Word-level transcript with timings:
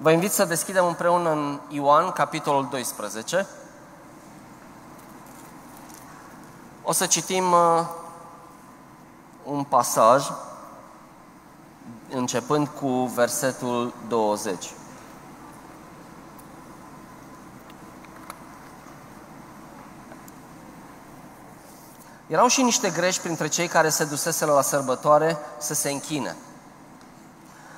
Vă 0.00 0.10
invit 0.10 0.32
să 0.32 0.44
deschidem 0.44 0.86
împreună 0.86 1.30
în 1.30 1.60
Ioan, 1.68 2.10
capitolul 2.12 2.68
12. 2.70 3.46
O 6.82 6.92
să 6.92 7.06
citim 7.06 7.52
uh, 7.52 7.86
un 9.44 9.64
pasaj 9.64 10.30
începând 12.10 12.68
cu 12.68 12.88
versetul 12.88 13.92
20. 14.08 14.70
Erau 22.26 22.46
și 22.46 22.62
niște 22.62 22.90
greși 22.90 23.20
printre 23.20 23.48
cei 23.48 23.68
care 23.68 23.88
se 23.88 24.04
duseseră 24.04 24.52
la 24.52 24.62
sărbătoare 24.62 25.38
să 25.58 25.74
se 25.74 25.90
închine. 25.90 26.36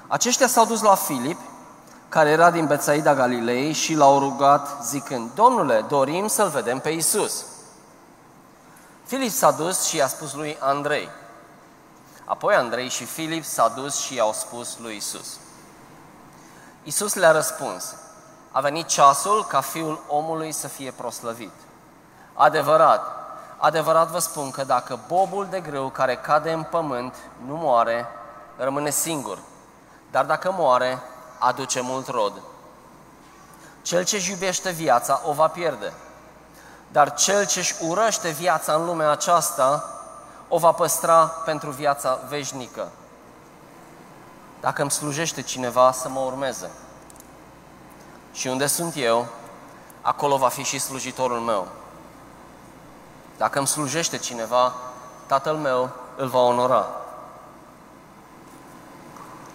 Aceștia 0.07 0.46
s-au 0.46 0.64
dus 0.64 0.82
la 0.82 0.95
Filip, 0.95 1.39
care 2.11 2.29
era 2.29 2.51
din 2.51 2.67
Betsaida 2.67 3.15
Galilei 3.15 3.73
și 3.73 3.95
l-au 3.95 4.19
rugat 4.19 4.69
zicând, 4.83 5.30
Domnule, 5.34 5.84
dorim 5.89 6.27
să-L 6.27 6.48
vedem 6.48 6.79
pe 6.79 6.91
Isus. 6.91 7.45
Filip 9.05 9.30
s-a 9.30 9.51
dus 9.51 9.83
și 9.84 9.97
i-a 9.97 10.07
spus 10.07 10.34
lui 10.34 10.57
Andrei. 10.61 11.09
Apoi 12.25 12.55
Andrei 12.55 12.89
și 12.89 13.05
Filip 13.05 13.45
s-a 13.45 13.69
dus 13.69 14.01
și 14.01 14.15
i-au 14.15 14.33
spus 14.33 14.79
lui 14.79 14.97
Isus. 14.97 15.39
Isus 16.83 17.15
le-a 17.15 17.31
răspuns, 17.31 17.95
a 18.51 18.61
venit 18.61 18.87
ceasul 18.87 19.45
ca 19.45 19.61
Fiul 19.61 20.01
omului 20.09 20.53
să 20.53 20.69
fie 20.69 20.91
proslăvit. 20.91 21.53
Adevărat, 22.34 23.06
adevărat 23.56 24.09
vă 24.09 24.19
spun 24.19 24.51
că 24.51 24.65
dacă 24.65 24.98
bobul 25.09 25.47
de 25.51 25.61
grâu 25.61 25.89
care 25.89 26.17
cade 26.17 26.53
în 26.53 26.62
pământ 26.62 27.15
nu 27.47 27.55
moare, 27.55 28.06
rămâne 28.56 28.91
singur, 28.91 29.39
dar 30.11 30.25
dacă 30.25 30.55
moare, 30.59 31.03
aduce 31.41 31.80
mult 31.80 32.09
rod. 32.09 32.33
Cel 33.83 34.05
ce-și 34.05 34.31
iubește 34.31 34.71
viața 34.71 35.23
o 35.25 35.33
va 35.33 35.47
pierde, 35.47 35.92
dar 36.92 37.14
cel 37.14 37.47
ce-și 37.47 37.75
urăște 37.81 38.28
viața 38.28 38.75
în 38.75 38.84
lumea 38.84 39.11
aceasta 39.11 39.95
o 40.48 40.59
va 40.59 40.73
păstra 40.73 41.27
pentru 41.27 41.70
viața 41.70 42.19
veșnică. 42.29 42.89
Dacă 44.61 44.83
îmi 44.83 44.91
slujește 44.91 45.42
cineva 45.42 45.92
să 45.92 46.09
mă 46.09 46.20
urmeze. 46.20 46.70
Și 48.33 48.47
unde 48.47 48.67
sunt 48.67 48.92
eu, 48.97 49.27
acolo 50.01 50.36
va 50.36 50.48
fi 50.48 50.62
și 50.62 50.79
slujitorul 50.79 51.39
meu. 51.39 51.69
Dacă 53.36 53.59
îmi 53.59 53.67
slujește 53.67 54.19
cineva, 54.19 54.73
tatăl 55.27 55.57
meu 55.57 55.91
îl 56.17 56.29
va 56.29 56.39
onora. 56.39 56.89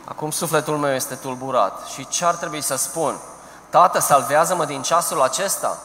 Acum 0.06 0.32
sufletul 0.32 0.78
meu 0.78 0.94
este 0.94 1.16
tulburat 1.16 1.88
și 1.88 2.08
ce 2.08 2.26
ar 2.26 2.36
trebui 2.36 2.62
să 2.62 2.76
spun? 2.76 3.20
Tată, 3.70 4.00
salvează-mă 4.00 4.66
din 4.66 4.82
ceasul 4.82 5.22
acesta. 5.22 5.78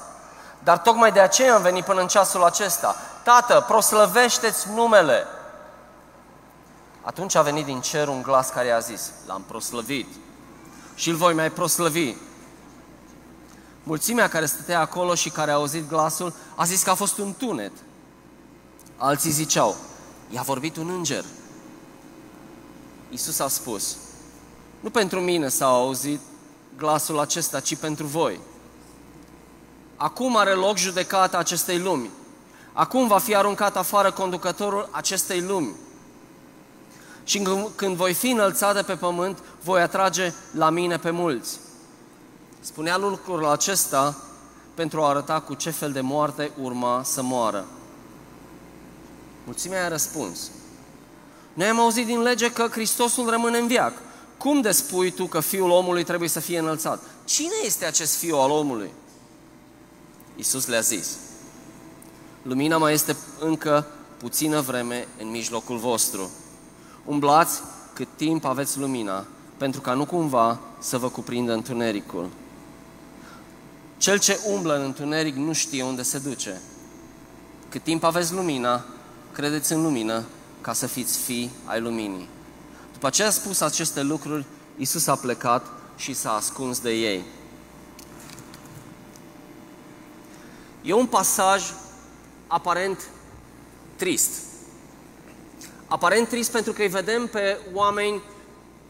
Dar 0.62 0.78
tocmai 0.78 1.12
de 1.12 1.20
aceea 1.20 1.54
am 1.54 1.62
venit 1.62 1.84
până 1.84 2.00
în 2.00 2.08
ceasul 2.08 2.44
acesta. 2.44 2.96
Tată, 3.22 3.64
proslăvește-ți 3.68 4.68
numele. 4.74 5.26
Atunci 7.02 7.34
a 7.34 7.42
venit 7.42 7.64
din 7.64 7.80
cer 7.80 8.08
un 8.08 8.22
glas 8.22 8.48
care 8.48 8.70
a 8.70 8.78
zis, 8.78 9.10
l-am 9.26 9.42
proslăvit 9.42 10.08
și 10.94 11.08
îl 11.08 11.16
voi 11.16 11.34
mai 11.34 11.50
proslăvi. 11.50 12.14
Mulțimea 13.82 14.28
care 14.28 14.46
stătea 14.46 14.80
acolo 14.80 15.14
și 15.14 15.30
care 15.30 15.50
a 15.50 15.54
auzit 15.54 15.88
glasul 15.88 16.32
a 16.54 16.64
zis 16.64 16.82
că 16.82 16.90
a 16.90 16.94
fost 16.94 17.18
un 17.18 17.34
tunet. 17.34 17.72
Alții 18.96 19.30
ziceau, 19.30 19.76
i-a 20.28 20.42
vorbit 20.42 20.76
un 20.76 20.90
înger. 20.90 21.24
Iisus 23.10 23.38
a 23.38 23.48
spus, 23.48 23.96
nu 24.80 24.90
pentru 24.90 25.20
mine 25.20 25.48
s-a 25.48 25.66
auzit 25.66 26.20
glasul 26.76 27.18
acesta, 27.18 27.60
ci 27.60 27.76
pentru 27.76 28.06
voi. 28.06 28.40
Acum 29.96 30.36
are 30.36 30.52
loc 30.52 30.76
judecata 30.76 31.38
acestei 31.38 31.78
lumi. 31.78 32.10
Acum 32.72 33.06
va 33.06 33.18
fi 33.18 33.34
aruncat 33.34 33.76
afară 33.76 34.10
conducătorul 34.10 34.88
acestei 34.90 35.40
lumi. 35.40 35.74
Și 37.24 37.42
când 37.74 37.96
voi 37.96 38.14
fi 38.14 38.30
înălțat 38.30 38.74
de 38.74 38.82
pe 38.82 38.94
pământ, 38.94 39.38
voi 39.64 39.80
atrage 39.80 40.32
la 40.52 40.70
mine 40.70 40.98
pe 40.98 41.10
mulți. 41.10 41.58
Spunea 42.60 42.96
lucrul 42.96 43.46
acesta 43.46 44.16
pentru 44.74 45.02
a 45.02 45.08
arăta 45.08 45.40
cu 45.40 45.54
ce 45.54 45.70
fel 45.70 45.92
de 45.92 46.00
moarte 46.00 46.50
urma 46.62 47.02
să 47.04 47.22
moară. 47.22 47.64
Mulțimea 49.44 49.84
a 49.84 49.88
răspuns. 49.88 50.50
Noi 51.52 51.68
am 51.68 51.80
auzit 51.80 52.06
din 52.06 52.20
lege 52.20 52.52
că 52.52 52.66
Hristosul 52.70 53.30
rămâne 53.30 53.58
în 53.58 53.66
viac. 53.66 53.92
Cum 54.40 54.60
de 54.60 54.70
spui 54.70 55.10
tu 55.10 55.26
că 55.26 55.40
Fiul 55.40 55.70
omului 55.70 56.04
trebuie 56.04 56.28
să 56.28 56.40
fie 56.40 56.58
înălțat? 56.58 57.02
Cine 57.24 57.54
este 57.64 57.84
acest 57.84 58.16
Fiu 58.16 58.36
al 58.36 58.50
omului? 58.50 58.90
Iisus 60.36 60.66
le-a 60.66 60.80
zis, 60.80 61.16
lumina 62.42 62.76
mai 62.76 62.92
este 62.92 63.16
încă 63.40 63.86
puțină 64.16 64.60
vreme 64.60 65.08
în 65.18 65.30
mijlocul 65.30 65.76
vostru. 65.76 66.30
Umblați 67.04 67.60
cât 67.92 68.08
timp 68.16 68.44
aveți 68.44 68.78
lumina, 68.78 69.26
pentru 69.56 69.80
ca 69.80 69.94
nu 69.94 70.04
cumva 70.04 70.60
să 70.78 70.98
vă 70.98 71.08
cuprindă 71.08 71.52
întunericul. 71.52 72.28
Cel 73.96 74.18
ce 74.18 74.40
umblă 74.46 74.76
în 74.76 74.82
întuneric 74.82 75.34
nu 75.34 75.52
știe 75.52 75.82
unde 75.82 76.02
se 76.02 76.18
duce. 76.18 76.60
Cât 77.68 77.82
timp 77.82 78.04
aveți 78.04 78.32
lumina, 78.32 78.84
credeți 79.32 79.72
în 79.72 79.82
lumină 79.82 80.24
ca 80.60 80.72
să 80.72 80.86
fiți 80.86 81.18
fii 81.18 81.50
ai 81.64 81.80
luminii. 81.80 82.28
După 83.00 83.12
ce 83.12 83.22
a 83.22 83.30
spus 83.30 83.60
aceste 83.60 84.02
lucruri, 84.02 84.44
Isus 84.76 85.06
a 85.06 85.16
plecat 85.16 85.66
și 85.96 86.14
s-a 86.14 86.32
ascuns 86.32 86.80
de 86.80 86.90
ei. 86.90 87.24
E 90.82 90.92
un 90.92 91.06
pasaj 91.06 91.62
aparent 92.46 93.08
trist. 93.96 94.30
Aparent 95.86 96.28
trist 96.28 96.50
pentru 96.50 96.72
că 96.72 96.82
îi 96.82 96.88
vedem 96.88 97.26
pe 97.26 97.58
oameni 97.72 98.22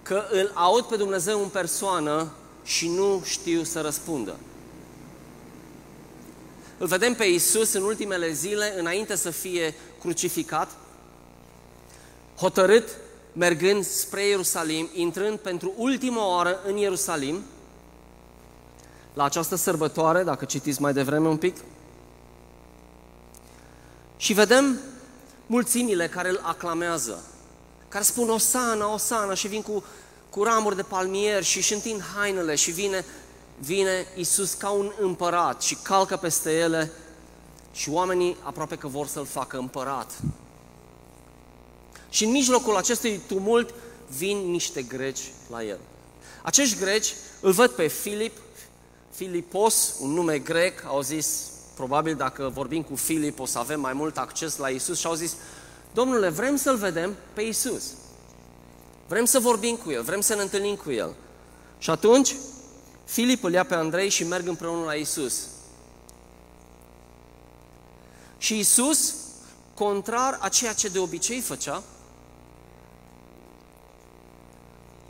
că 0.03 0.25
îl 0.31 0.50
aud 0.54 0.84
pe 0.84 0.97
Dumnezeu 0.97 1.43
în 1.43 1.49
persoană 1.49 2.32
și 2.65 2.88
nu 2.88 3.22
știu 3.25 3.62
să 3.62 3.81
răspundă. 3.81 4.37
Îl 6.78 6.87
vedem 6.87 7.15
pe 7.15 7.25
Isus 7.25 7.72
în 7.72 7.82
ultimele 7.82 8.32
zile, 8.32 8.78
înainte 8.78 9.16
să 9.16 9.31
fie 9.31 9.75
crucificat, 10.00 10.70
hotărât 12.37 12.88
mergând 13.33 13.85
spre 13.85 14.27
Ierusalim, 14.27 14.89
intrând 14.93 15.39
pentru 15.39 15.73
ultima 15.77 16.29
oară 16.29 16.61
în 16.67 16.77
Ierusalim, 16.77 17.43
la 19.15 19.25
această 19.25 19.55
sărbătoare, 19.55 20.23
dacă 20.23 20.45
citiți 20.45 20.81
mai 20.81 20.93
devreme 20.93 21.29
un 21.29 21.37
pic, 21.37 21.57
și 24.17 24.33
vedem 24.33 24.79
mulțimile 25.47 26.09
care 26.09 26.29
îl 26.29 26.41
aclamează, 26.43 27.25
care 27.89 28.05
spun 28.05 28.31
Osana, 28.31 28.93
Osana 28.93 29.35
și 29.35 29.49
vin 29.49 29.62
cu, 29.62 29.85
cu 30.31 30.43
ramuri 30.43 30.77
de 30.77 30.83
palmier 30.83 31.43
și 31.43 31.57
își 31.57 31.75
întind 31.75 32.03
hainele 32.17 32.55
și 32.55 32.71
vine, 32.71 33.05
vine 33.59 34.07
Iisus 34.17 34.53
ca 34.53 34.71
un 34.71 34.93
împărat 35.01 35.62
și 35.62 35.75
calcă 35.75 36.17
peste 36.17 36.53
ele 36.53 36.93
și 37.73 37.91
oamenii 37.91 38.37
aproape 38.43 38.77
că 38.77 38.87
vor 38.87 39.07
să-l 39.07 39.27
facă 39.27 39.59
împărat. 39.59 40.21
Și 42.10 42.25
în 42.25 42.31
mijlocul 42.31 42.76
acestui 42.76 43.21
tumult 43.26 43.75
vin 44.16 44.37
niște 44.50 44.82
greci 44.82 45.32
la 45.50 45.62
el. 45.62 45.78
Acești 46.43 46.78
greci 46.78 47.15
îl 47.41 47.53
văd 47.53 47.71
pe 47.71 47.87
Filip, 47.87 48.37
Filipos, 49.15 49.94
un 50.00 50.10
nume 50.10 50.38
grec, 50.38 50.84
au 50.84 51.03
zis, 51.03 51.50
probabil 51.75 52.15
dacă 52.15 52.50
vorbim 52.54 52.82
cu 52.82 52.94
Filip 52.97 53.41
o 53.41 53.47
să 53.47 53.59
avem 53.59 53.81
mai 53.81 53.93
mult 53.93 54.16
acces 54.16 54.56
la 54.56 54.69
Isus 54.69 54.99
și 54.99 55.06
au 55.06 55.15
zis, 55.15 55.37
Domnule, 55.94 56.28
vrem 56.28 56.56
să-L 56.56 56.76
vedem 56.76 57.16
pe 57.32 57.43
Isus. 57.43 57.84
Vrem 59.09 59.25
să 59.25 59.38
vorbim 59.38 59.76
cu 59.76 59.91
El, 59.91 60.03
vrem 60.03 60.20
să 60.20 60.34
ne 60.34 60.43
întâlnim 60.43 60.75
cu 60.75 60.91
El. 60.91 61.15
Și 61.78 61.91
atunci, 61.91 62.34
Filip 63.05 63.44
îl 63.44 63.52
ia 63.52 63.64
pe 63.64 63.75
Andrei 63.75 64.08
și 64.08 64.25
merg 64.25 64.49
împreună 64.49 64.85
la 64.85 64.94
Isus. 64.94 65.46
Și 68.38 68.58
Isus, 68.58 69.14
contrar 69.75 70.38
a 70.40 70.49
ceea 70.49 70.73
ce 70.73 70.88
de 70.88 70.99
obicei 70.99 71.40
făcea, 71.40 71.82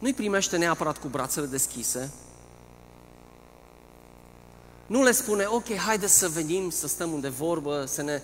nu-i 0.01 0.15
primește 0.15 0.57
neapărat 0.57 0.99
cu 0.99 1.09
brațele 1.09 1.47
deschise, 1.47 2.13
nu 4.87 5.03
le 5.03 5.13
spune, 5.13 5.45
ok, 5.45 5.75
haideți 5.75 6.19
să 6.19 6.29
venim, 6.29 6.71
să 6.71 6.87
stăm 6.87 7.13
unde 7.13 7.29
vorbă, 7.29 7.85
să 7.85 8.03
ne... 8.03 8.23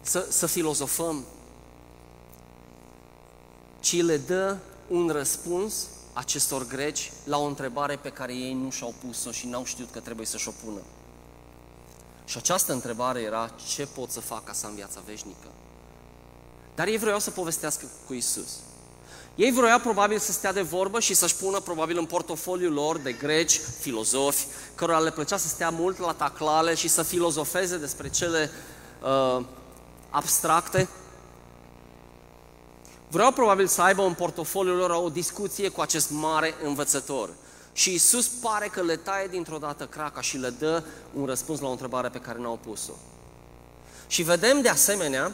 să, 0.00 0.26
să 0.30 0.46
filozofăm, 0.46 1.24
ci 3.80 4.02
le 4.02 4.16
dă 4.16 4.56
un 4.88 5.08
răspuns 5.08 5.86
acestor 6.12 6.66
greci 6.66 7.12
la 7.24 7.38
o 7.38 7.44
întrebare 7.44 7.96
pe 7.96 8.08
care 8.08 8.34
ei 8.34 8.54
nu 8.54 8.70
și-au 8.70 8.94
pus-o 9.06 9.30
și 9.30 9.46
n-au 9.46 9.64
știut 9.64 9.90
că 9.90 10.00
trebuie 10.00 10.26
să-și 10.26 10.48
o 10.48 10.52
pună. 10.64 10.80
Și 12.24 12.36
această 12.36 12.72
întrebare 12.72 13.20
era, 13.20 13.50
ce 13.74 13.86
pot 13.86 14.10
să 14.10 14.20
fac 14.20 14.44
ca 14.44 14.52
să 14.52 14.66
am 14.66 14.74
viața 14.74 15.02
veșnică? 15.06 15.48
Dar 16.74 16.86
ei 16.86 16.98
vreau 16.98 17.18
să 17.18 17.30
povestească 17.30 17.86
cu 18.06 18.12
Isus. 18.14 18.58
Ei 19.34 19.50
vroiau 19.50 19.78
probabil 19.78 20.18
să 20.18 20.32
stea 20.32 20.52
de 20.52 20.62
vorbă 20.62 21.00
și 21.00 21.14
să-și 21.14 21.36
pună 21.36 21.60
probabil 21.60 21.98
în 21.98 22.04
portofoliul 22.04 22.72
lor 22.72 22.98
de 22.98 23.12
greci, 23.12 23.60
filozofi, 23.80 24.46
cărora 24.74 24.98
le 24.98 25.10
plăcea 25.10 25.36
să 25.36 25.48
stea 25.48 25.70
mult 25.70 25.98
la 25.98 26.12
taclale 26.12 26.74
și 26.74 26.88
să 26.88 27.02
filozofeze 27.02 27.76
despre 27.76 28.08
cele 28.08 28.50
uh, 29.02 29.44
abstracte. 30.10 30.88
Vreau 33.08 33.32
probabil 33.32 33.66
să 33.66 33.82
aibă 33.82 34.02
în 34.02 34.14
portofoliul 34.14 34.76
lor 34.76 34.90
o 34.90 35.08
discuție 35.08 35.68
cu 35.68 35.80
acest 35.80 36.10
mare 36.10 36.54
învățător. 36.64 37.30
Și 37.72 37.94
Isus 37.94 38.26
pare 38.26 38.66
că 38.66 38.82
le 38.82 38.96
taie 38.96 39.26
dintr-o 39.26 39.58
dată 39.58 39.86
craca 39.86 40.20
și 40.20 40.36
le 40.36 40.48
dă 40.48 40.82
un 41.12 41.26
răspuns 41.26 41.60
la 41.60 41.68
o 41.68 41.70
întrebare 41.70 42.08
pe 42.08 42.18
care 42.18 42.38
n-au 42.38 42.58
pus-o. 42.64 42.92
Și 44.06 44.22
vedem 44.22 44.60
de 44.60 44.68
asemenea 44.68 45.32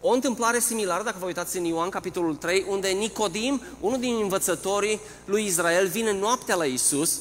o 0.00 0.12
întâmplare 0.12 0.58
similară, 0.58 1.02
dacă 1.02 1.16
vă 1.20 1.26
uitați 1.26 1.56
în 1.56 1.64
Ioan, 1.64 1.88
capitolul 1.88 2.36
3, 2.36 2.64
unde 2.68 2.88
Nicodim, 2.88 3.62
unul 3.80 3.98
din 3.98 4.18
învățătorii 4.22 5.00
lui 5.24 5.44
Israel, 5.44 5.88
vine 5.88 6.12
noaptea 6.12 6.54
la 6.54 6.64
Isus, 6.64 7.20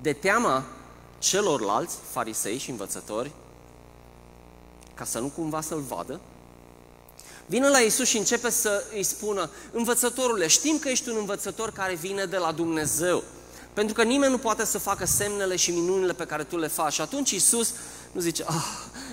de 0.00 0.12
teama 0.12 0.64
celorlalți 1.18 1.96
farisei 2.10 2.58
și 2.58 2.70
învățători, 2.70 3.30
ca 4.94 5.04
să 5.04 5.18
nu 5.18 5.26
cumva 5.26 5.60
să-l 5.60 5.80
vadă, 5.80 6.20
vine 7.46 7.68
la 7.68 7.78
Isus 7.78 8.08
și 8.08 8.18
începe 8.18 8.50
să 8.50 8.84
îi 8.94 9.02
spună, 9.02 9.50
învățătorule, 9.72 10.46
știm 10.46 10.78
că 10.78 10.88
ești 10.88 11.08
un 11.08 11.16
învățător 11.18 11.70
care 11.70 11.94
vine 11.94 12.24
de 12.24 12.36
la 12.36 12.52
Dumnezeu, 12.52 13.22
pentru 13.72 13.94
că 13.94 14.02
nimeni 14.02 14.32
nu 14.32 14.38
poate 14.38 14.64
să 14.64 14.78
facă 14.78 15.06
semnele 15.06 15.56
și 15.56 15.70
minunile 15.70 16.12
pe 16.12 16.24
care 16.24 16.44
tu 16.44 16.56
le 16.56 16.66
faci. 16.66 16.92
Și 16.92 17.00
atunci 17.00 17.30
Isus 17.30 17.74
nu 18.12 18.20
zice, 18.20 18.44
ah, 18.46 18.64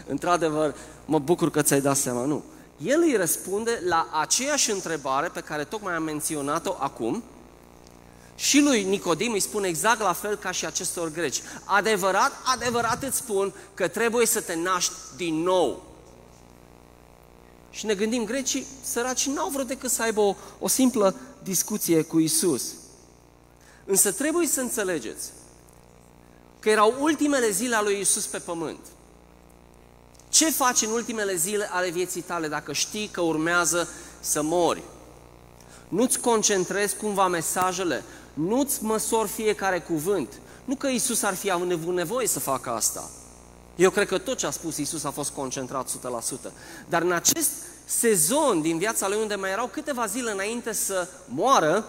într-adevăr, 0.08 0.76
mă 1.06 1.20
bucur 1.20 1.52
că 1.52 1.62
ți-ai 1.62 1.82
dat 1.82 1.98
seama. 1.98 2.26
Nu. 2.26 2.44
El 2.78 3.02
îi 3.02 3.16
răspunde 3.16 3.82
la 3.86 4.08
aceeași 4.22 4.72
întrebare 4.72 5.28
pe 5.28 5.40
care 5.40 5.64
tocmai 5.64 5.94
am 5.94 6.04
menționat-o 6.04 6.76
acum 6.80 7.24
și 8.36 8.60
lui 8.60 8.84
Nicodim 8.84 9.32
îi 9.32 9.40
spune 9.40 9.68
exact 9.68 10.00
la 10.00 10.14
fel 10.14 10.36
ca 10.36 10.52
și 10.52 10.66
acestor 10.66 11.12
greci. 11.12 11.42
Adevărat, 11.64 12.32
adevărat 12.44 13.04
îți 13.04 13.18
spun 13.18 13.54
că 13.74 13.88
trebuie 13.88 14.26
să 14.26 14.42
te 14.42 14.56
naști 14.56 14.94
din 15.16 15.36
nou. 15.36 15.84
Și 17.70 17.86
ne 17.86 17.94
gândim, 17.94 18.26
grecii 18.26 18.66
săraci 18.84 19.28
n-au 19.28 19.50
vrut 19.50 19.68
decât 19.68 19.92
să 19.92 20.02
aibă 20.02 20.22
o, 20.22 20.36
o 20.60 20.68
simplă 20.68 21.16
discuție 21.44 22.02
cu 22.02 22.20
Isus. 22.20 22.64
Însă 23.86 24.12
trebuie 24.12 24.48
să 24.48 24.62
înțelegeți 24.62 25.32
că 26.60 26.70
erau 26.70 26.96
ultimele 27.00 27.50
zile 27.50 27.76
ale 27.76 27.90
lui 27.90 28.00
Isus 28.00 28.26
pe 28.26 28.38
pământ. 28.38 28.80
Ce 30.34 30.50
faci 30.50 30.82
în 30.82 30.92
ultimele 30.92 31.36
zile 31.36 31.70
ale 31.72 31.90
vieții 31.90 32.22
tale 32.22 32.48
dacă 32.48 32.74
știi 32.74 33.08
că 33.08 33.22
urmează 33.22 33.88
să 34.20 34.42
mori? 34.42 34.84
Nu-ți 35.88 36.20
concentrezi 36.20 36.96
cumva 36.96 37.28
mesajele, 37.28 38.04
nu-ți 38.34 38.84
măsori 38.84 39.30
fiecare 39.30 39.80
cuvânt. 39.80 40.34
Nu 40.66 40.76
că 40.76 40.88
Isus 40.88 41.22
ar 41.24 41.36
fi 41.36 41.52
avut 41.52 41.86
nevoie 41.86 42.28
să 42.28 42.40
facă 42.40 42.70
asta. 42.70 43.10
Eu 43.76 43.90
cred 43.90 44.08
că 44.08 44.18
tot 44.18 44.38
ce 44.38 44.46
a 44.46 44.52
spus 44.52 44.78
Isus 44.78 45.04
a 45.04 45.12
fost 45.12 45.32
concentrat 45.32 45.90
100%. 46.50 46.52
Dar 46.90 47.02
în 47.02 47.12
acest 47.12 47.52
sezon 47.86 48.62
din 48.62 48.78
viața 48.78 49.08
lui 49.08 49.18
unde 49.22 49.36
mai 49.36 49.52
erau 49.52 49.68
câteva 49.68 50.06
zile 50.06 50.32
înainte 50.32 50.74
să 50.74 51.08
moară, 51.26 51.86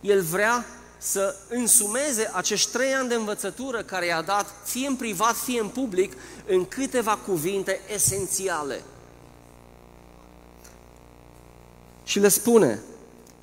el 0.00 0.22
vrea 0.22 0.66
să 0.98 1.34
însumeze 1.48 2.30
acești 2.32 2.70
trei 2.70 2.92
ani 2.92 3.08
de 3.08 3.14
învățătură 3.14 3.82
care 3.82 4.06
i-a 4.06 4.22
dat, 4.22 4.54
fie 4.64 4.86
în 4.86 4.96
privat, 4.96 5.34
fie 5.34 5.60
în 5.60 5.68
public, 5.68 6.12
în 6.46 6.64
câteva 6.64 7.16
cuvinte 7.16 7.80
esențiale. 7.94 8.82
Și 12.04 12.18
le 12.18 12.28
spune, 12.28 12.80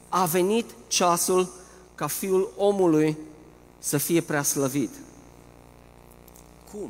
a 0.10 0.26
venit 0.26 0.70
ceasul 0.88 1.50
ca 1.96 2.08
Fiul 2.08 2.52
omului 2.58 3.18
să 3.80 3.98
fie 3.98 4.22
prea 4.22 4.44
slăvit. 4.44 4.90
Cum? 6.72 6.90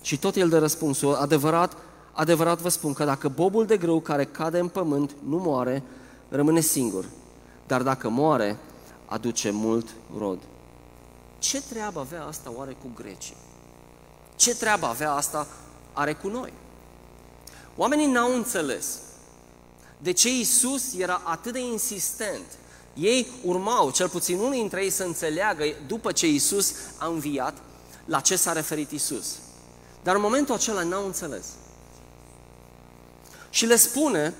Și 0.00 0.18
tot 0.18 0.36
el 0.36 0.48
de 0.48 0.56
răspunsul, 0.56 1.14
adevărat, 1.14 1.76
adevărat 2.12 2.60
vă 2.60 2.68
spun 2.68 2.92
că 2.92 3.04
dacă 3.04 3.28
bobul 3.28 3.66
de 3.66 3.76
grâu 3.76 4.00
care 4.00 4.24
cade 4.24 4.58
în 4.58 4.68
pământ 4.68 5.14
nu 5.28 5.36
moare, 5.36 5.82
rămâne 6.28 6.60
singur 6.60 7.04
dar 7.66 7.82
dacă 7.82 8.08
moare, 8.08 8.58
aduce 9.06 9.50
mult 9.50 9.88
rod. 10.18 10.38
Ce 11.38 11.62
treabă 11.62 12.00
avea 12.00 12.24
asta 12.24 12.52
oare 12.56 12.72
cu 12.72 12.90
grecii? 12.94 13.36
Ce 14.36 14.54
treabă 14.54 14.86
avea 14.86 15.12
asta 15.12 15.46
are 15.92 16.12
cu 16.12 16.28
noi? 16.28 16.52
Oamenii 17.76 18.06
n-au 18.06 18.34
înțeles 18.34 18.98
de 19.98 20.12
ce 20.12 20.38
Isus 20.38 20.94
era 20.98 21.20
atât 21.24 21.52
de 21.52 21.60
insistent. 21.60 22.58
Ei 22.94 23.26
urmau, 23.44 23.90
cel 23.90 24.08
puțin 24.08 24.38
unii 24.38 24.60
dintre 24.60 24.82
ei, 24.82 24.90
să 24.90 25.04
înțeleagă 25.04 25.64
după 25.86 26.12
ce 26.12 26.26
Isus 26.26 26.74
a 26.98 27.06
înviat, 27.06 27.54
la 28.04 28.20
ce 28.20 28.36
s-a 28.36 28.52
referit 28.52 28.90
Isus. 28.90 29.36
Dar 30.02 30.14
în 30.14 30.20
momentul 30.20 30.54
acela 30.54 30.82
n-au 30.82 31.04
înțeles. 31.04 31.46
Și 33.50 33.66
le 33.66 33.76
spune 33.76 34.34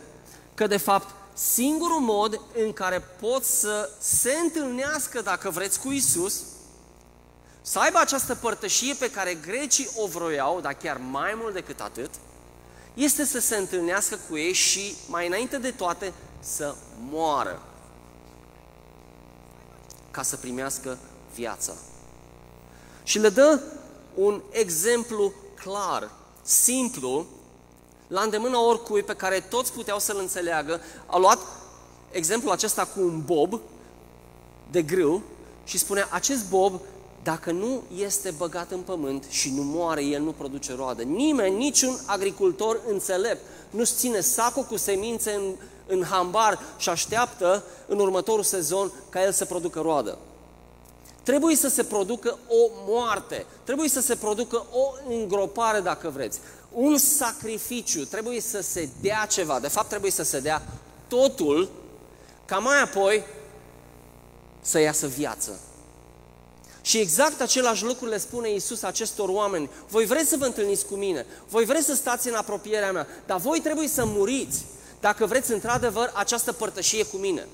că, 0.55 0.67
de 0.67 0.77
fapt, 0.77 1.15
singurul 1.37 2.01
mod 2.01 2.41
în 2.65 2.73
care 2.73 3.01
pot 3.01 3.45
să 3.45 3.91
se 3.99 4.33
întâlnească, 4.43 5.21
dacă 5.21 5.51
vreți, 5.51 5.81
cu 5.81 5.91
Isus, 5.91 6.43
să 7.63 7.79
aibă 7.79 7.99
această 7.99 8.35
părtășie 8.35 8.95
pe 8.95 9.11
care 9.11 9.35
grecii 9.35 9.91
o 9.97 10.07
vroiau, 10.07 10.61
dar 10.61 10.75
chiar 10.75 11.01
mai 11.11 11.35
mult 11.37 11.55
decât 11.55 11.81
atât, 11.81 12.11
este 12.95 13.25
să 13.25 13.41
se 13.41 13.57
întâlnească 13.57 14.19
cu 14.29 14.37
ei 14.37 14.53
și, 14.53 14.95
mai 15.09 15.27
înainte 15.27 15.59
de 15.59 15.71
toate, 15.71 16.13
să 16.41 16.75
moară 17.11 17.63
ca 20.11 20.23
să 20.23 20.37
primească 20.37 20.99
viața. 21.35 21.73
Și 23.03 23.19
le 23.19 23.29
dă 23.29 23.61
un 24.15 24.43
exemplu 24.51 25.33
clar, 25.55 26.11
simplu, 26.43 27.27
la 28.07 28.21
îndemână 28.21 28.57
oricui 28.57 29.03
pe 29.03 29.15
care 29.15 29.41
toți 29.41 29.73
puteau 29.73 29.99
să-l 29.99 30.17
înțeleagă, 30.19 30.81
a 31.07 31.19
luat 31.19 31.39
exemplul 32.11 32.53
acesta 32.53 32.85
cu 32.85 33.01
un 33.01 33.23
bob 33.25 33.61
de 34.71 34.83
grâu 34.83 35.23
și 35.65 35.79
spunea, 35.79 36.09
acest 36.11 36.49
bob, 36.49 36.81
dacă 37.23 37.51
nu 37.51 37.83
este 37.97 38.35
băgat 38.37 38.71
în 38.71 38.81
pământ 38.81 39.25
și 39.29 39.53
nu 39.55 39.63
moare, 39.63 40.05
el 40.05 40.23
nu 40.23 40.31
produce 40.31 40.75
roadă. 40.75 41.03
Nimeni, 41.03 41.57
niciun 41.57 41.99
agricultor 42.07 42.81
înțelept, 42.89 43.45
nu-și 43.71 43.93
ține 43.93 44.21
sacul 44.21 44.63
cu 44.63 44.77
semințe 44.77 45.33
în, 45.33 45.55
în 45.87 46.05
hambar 46.05 46.59
și 46.77 46.89
așteaptă 46.89 47.65
în 47.87 47.99
următorul 47.99 48.45
sezon 48.45 48.93
ca 49.09 49.25
el 49.25 49.33
să 49.33 49.45
producă 49.45 49.81
roadă. 49.81 50.19
Trebuie 51.23 51.57
să 51.57 51.69
se 51.69 51.83
producă 51.85 52.39
o 52.49 52.71
moarte, 52.87 53.47
trebuie 53.65 53.89
să 53.89 54.01
se 54.01 54.15
producă 54.15 54.67
o 54.73 55.13
îngropare, 55.15 55.81
dacă 55.81 56.11
vreți 56.15 56.39
un 56.77 56.99
sacrificiu, 56.99 58.05
trebuie 58.05 58.41
să 58.41 58.61
se 58.61 58.89
dea 59.01 59.27
ceva, 59.31 59.61
de 59.61 59.69
fapt 59.69 59.89
trebuie 59.89 60.11
să 60.11 60.23
se 60.23 60.41
dea 60.41 60.63
totul, 61.09 61.69
ca 62.45 62.59
mai 62.59 62.83
apoi 62.83 63.25
să 64.61 64.79
iasă 64.79 65.07
viață. 65.07 65.61
Și 66.83 66.99
exact 66.99 67.41
același 67.41 67.85
lucru 67.85 68.07
le 68.07 68.19
spune 68.19 68.51
Iisus 68.51 68.83
acestor 68.83 69.29
oameni. 69.29 69.71
Voi 69.89 70.05
vreți 70.05 70.29
să 70.29 70.37
vă 70.37 70.45
întâlniți 70.45 70.87
cu 70.87 70.95
mine, 70.95 71.27
voi 71.49 71.65
vreți 71.65 71.87
să 71.87 71.95
stați 71.95 72.29
în 72.29 72.35
apropierea 72.35 72.93
mea, 72.93 73.07
dar 73.27 73.39
voi 73.39 73.61
trebuie 73.61 73.89
să 73.89 74.05
muriți 74.05 74.65
dacă 75.01 75.27
vreți 75.27 75.53
într-adevăr 75.53 76.13
această 76.15 76.53
părtășie 76.53 77.05
cu 77.05 77.17
mine. 77.17 77.47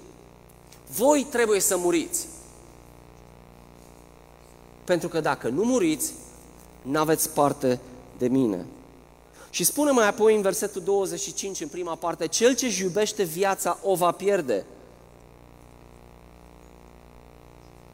Voi 0.90 1.26
trebuie 1.30 1.60
să 1.60 1.76
muriți. 1.76 2.26
Pentru 4.84 5.08
că 5.08 5.20
dacă 5.20 5.48
nu 5.48 5.64
muriți, 5.64 6.12
n-aveți 6.82 7.30
parte 7.30 7.80
de 8.18 8.28
mine. 8.28 8.66
Și 9.52 9.64
spune 9.64 9.90
mai 9.90 10.06
apoi 10.06 10.37
în 10.37 10.42
versetul 10.42 10.82
25, 10.82 11.61
în 11.61 11.68
prima 11.68 11.94
parte, 11.94 12.26
Cel 12.26 12.54
ce 12.54 12.66
își 12.66 12.82
iubește 12.82 13.23
viața 13.23 13.78
o 13.82 13.94
va 13.94 14.12
pierde. 14.12 14.64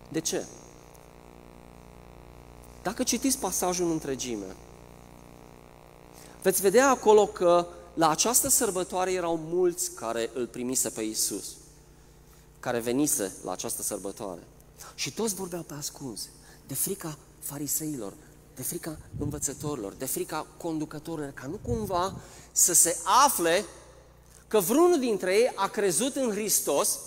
De 0.08 0.20
ce? 0.20 0.44
Dacă 2.82 3.02
citiți 3.02 3.38
pasajul 3.38 3.86
în 3.86 3.90
întregime, 3.90 4.56
veți 6.42 6.60
vedea 6.60 6.90
acolo 6.90 7.26
că 7.26 7.66
la 7.94 8.10
această 8.10 8.48
sărbătoare 8.48 9.12
erau 9.12 9.36
mulți 9.36 9.90
care 9.90 10.30
îl 10.34 10.46
primise 10.46 10.88
pe 10.88 11.02
Isus, 11.02 11.46
care 12.60 12.78
venise 12.78 13.32
la 13.44 13.52
această 13.52 13.82
sărbătoare. 13.82 14.42
Și 14.94 15.12
toți 15.12 15.34
vorbeau 15.34 15.62
pe 15.62 15.74
ascuns, 15.74 16.28
de 16.66 16.74
frica 16.74 17.18
fariseilor, 17.38 18.12
de 18.58 18.64
frica 18.64 18.96
învățătorilor, 19.18 19.92
de 19.92 20.04
frica 20.04 20.46
conducătorilor, 20.56 21.30
ca 21.30 21.46
nu 21.46 21.58
cumva 21.62 22.14
să 22.52 22.74
se 22.74 22.96
afle 23.24 23.64
că 24.48 24.58
vreunul 24.58 24.98
dintre 24.98 25.34
ei 25.34 25.52
a 25.54 25.68
crezut 25.68 26.16
în 26.16 26.30
Hristos 26.30 26.98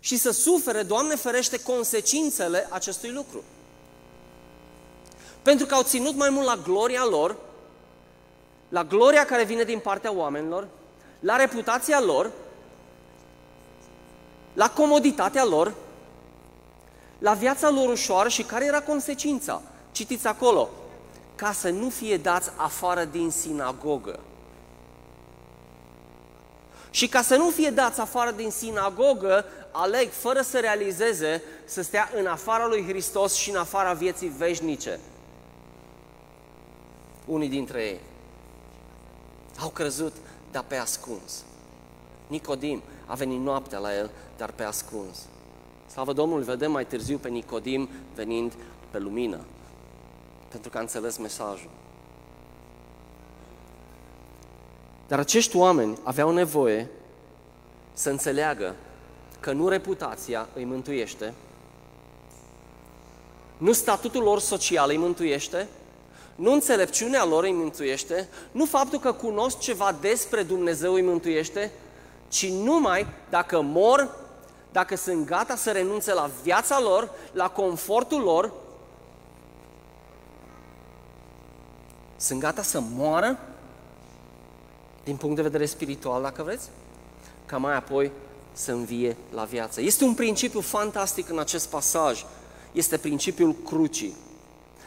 și 0.00 0.16
să 0.16 0.30
sufere, 0.30 0.82
Doamne 0.82 1.14
ferește, 1.14 1.62
consecințele 1.62 2.66
acestui 2.70 3.10
lucru. 3.10 3.42
Pentru 5.42 5.66
că 5.66 5.74
au 5.74 5.82
ținut 5.82 6.14
mai 6.14 6.30
mult 6.30 6.46
la 6.46 6.56
gloria 6.56 7.04
lor, 7.04 7.36
la 8.68 8.84
gloria 8.84 9.24
care 9.24 9.44
vine 9.44 9.64
din 9.64 9.78
partea 9.78 10.12
oamenilor, 10.12 10.68
la 11.20 11.36
reputația 11.36 12.00
lor, 12.00 12.30
la 14.54 14.70
comoditatea 14.70 15.44
lor, 15.44 15.74
la 17.18 17.32
viața 17.32 17.70
lor 17.70 17.88
ușoară 17.88 18.28
și 18.28 18.42
care 18.42 18.64
era 18.64 18.80
consecința. 18.80 19.62
Citiți 19.92 20.26
acolo, 20.26 20.68
ca 21.34 21.52
să 21.52 21.70
nu 21.70 21.88
fie 21.88 22.16
dați 22.16 22.50
afară 22.56 23.04
din 23.04 23.30
sinagogă. 23.30 24.20
Și 26.90 27.08
ca 27.08 27.22
să 27.22 27.36
nu 27.36 27.50
fie 27.50 27.70
dați 27.70 28.00
afară 28.00 28.30
din 28.30 28.50
sinagogă, 28.50 29.44
aleg, 29.70 30.10
fără 30.10 30.40
să 30.40 30.58
realizeze, 30.58 31.42
să 31.64 31.82
stea 31.82 32.10
în 32.18 32.26
afara 32.26 32.66
lui 32.66 32.84
Hristos 32.84 33.34
și 33.34 33.50
în 33.50 33.56
afara 33.56 33.92
vieții 33.92 34.28
veșnice. 34.28 35.00
Unii 37.24 37.48
dintre 37.48 37.82
ei 37.82 38.00
au 39.60 39.68
crezut, 39.68 40.12
dar 40.50 40.64
pe 40.66 40.76
ascuns. 40.76 41.44
Nicodim 42.26 42.82
a 43.06 43.14
venit 43.14 43.40
noaptea 43.40 43.78
la 43.78 43.96
el, 43.96 44.10
dar 44.36 44.50
pe 44.50 44.62
ascuns. 44.62 45.18
Slavă 45.90 46.12
Domnului, 46.12 46.44
vedem 46.44 46.70
mai 46.70 46.86
târziu 46.86 47.18
pe 47.18 47.28
Nicodim 47.28 47.88
venind 48.14 48.52
pe 48.90 48.98
lumină, 48.98 49.44
pentru 50.48 50.70
că 50.70 50.78
a 50.78 50.80
înțeles 50.80 51.16
mesajul. 51.16 51.70
Dar 55.06 55.18
acești 55.18 55.56
oameni 55.56 55.98
aveau 56.02 56.30
nevoie 56.30 56.88
să 57.92 58.10
înțeleagă 58.10 58.74
că 59.40 59.52
nu 59.52 59.68
reputația 59.68 60.48
îi 60.54 60.64
mântuiește, 60.64 61.34
nu 63.56 63.72
statutul 63.72 64.22
lor 64.22 64.40
social 64.40 64.88
îi 64.90 64.96
mântuiește, 64.96 65.68
nu 66.34 66.52
înțelepciunea 66.52 67.24
lor 67.24 67.44
îi 67.44 67.52
mântuiește, 67.52 68.28
nu 68.50 68.64
faptul 68.64 68.98
că 68.98 69.12
cunosc 69.12 69.58
ceva 69.58 69.96
despre 70.00 70.42
Dumnezeu 70.42 70.92
îi 70.92 71.02
mântuiește, 71.02 71.72
ci 72.28 72.48
numai 72.48 73.06
dacă 73.30 73.60
mor, 73.60 74.16
dacă 74.72 74.96
sunt 74.96 75.26
gata 75.26 75.56
să 75.56 75.70
renunțe 75.70 76.14
la 76.14 76.30
viața 76.42 76.80
lor, 76.80 77.10
la 77.32 77.48
confortul 77.48 78.20
lor, 78.20 78.52
sunt 82.18 82.40
gata 82.40 82.62
să 82.62 82.80
moară 82.80 83.38
din 85.04 85.16
punct 85.16 85.36
de 85.36 85.42
vedere 85.42 85.66
spiritual, 85.66 86.22
dacă 86.22 86.42
vreți, 86.42 86.68
ca 87.46 87.56
mai 87.56 87.74
apoi 87.74 88.10
să 88.52 88.72
învie 88.72 89.16
la 89.34 89.44
viață. 89.44 89.80
Este 89.80 90.04
un 90.04 90.14
principiu 90.14 90.60
fantastic 90.60 91.30
în 91.30 91.38
acest 91.38 91.68
pasaj. 91.68 92.24
Este 92.72 92.96
principiul 92.96 93.54
crucii, 93.64 94.16